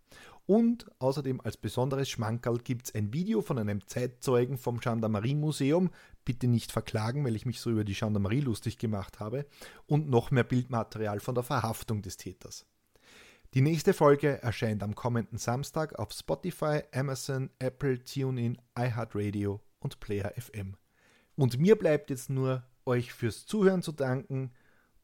Und 0.46 0.92
außerdem 1.00 1.40
als 1.42 1.56
besonderes 1.58 2.10
Schmankerl 2.10 2.58
gibt 2.58 2.88
es 2.88 2.96
ein 2.96 3.14
Video 3.14 3.42
von 3.42 3.58
einem 3.58 3.86
Zeitzeugen 3.88 4.58
vom 4.58 4.80
Gendarmerie-Museum. 4.80 5.90
Bitte 6.26 6.48
nicht 6.48 6.72
verklagen, 6.72 7.24
weil 7.24 7.36
ich 7.36 7.46
mich 7.46 7.62
so 7.62 7.70
über 7.70 7.86
die 7.86 7.94
Gendarmerie 7.94 8.42
lustig 8.42 8.78
gemacht 8.78 9.20
habe. 9.20 9.46
Und 9.86 10.10
noch 10.10 10.32
mehr 10.32 10.44
Bildmaterial 10.44 11.22
von 11.22 11.36
der 11.36 11.44
Verhaftung 11.44 12.02
des 12.02 12.18
Täters. 12.18 12.66
Die 13.54 13.62
nächste 13.62 13.94
Folge 13.94 14.42
erscheint 14.42 14.84
am 14.84 14.96
kommenden 14.96 15.38
Samstag 15.38 15.98
auf 16.00 16.12
Spotify, 16.12 16.82
Amazon, 16.92 17.52
Apple, 17.60 18.04
TuneIn, 18.04 18.58
iHeartRadio 18.78 19.62
und 19.80 20.00
Player 20.00 20.34
FM. 20.36 20.76
Und 21.36 21.60
mir 21.60 21.78
bleibt 21.78 22.10
jetzt 22.10 22.30
nur, 22.30 22.64
euch 22.86 23.14
fürs 23.14 23.46
Zuhören 23.46 23.82
zu 23.82 23.92
danken 23.92 24.52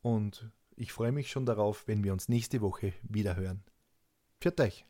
und 0.01 0.51
ich 0.75 0.93
freue 0.93 1.11
mich 1.11 1.29
schon 1.29 1.45
darauf, 1.45 1.87
wenn 1.87 2.03
wir 2.03 2.13
uns 2.13 2.29
nächste 2.29 2.61
Woche 2.61 2.93
wieder 3.03 3.35
hören. 3.35 3.63
Pfiat 4.39 4.61
euch! 4.61 4.88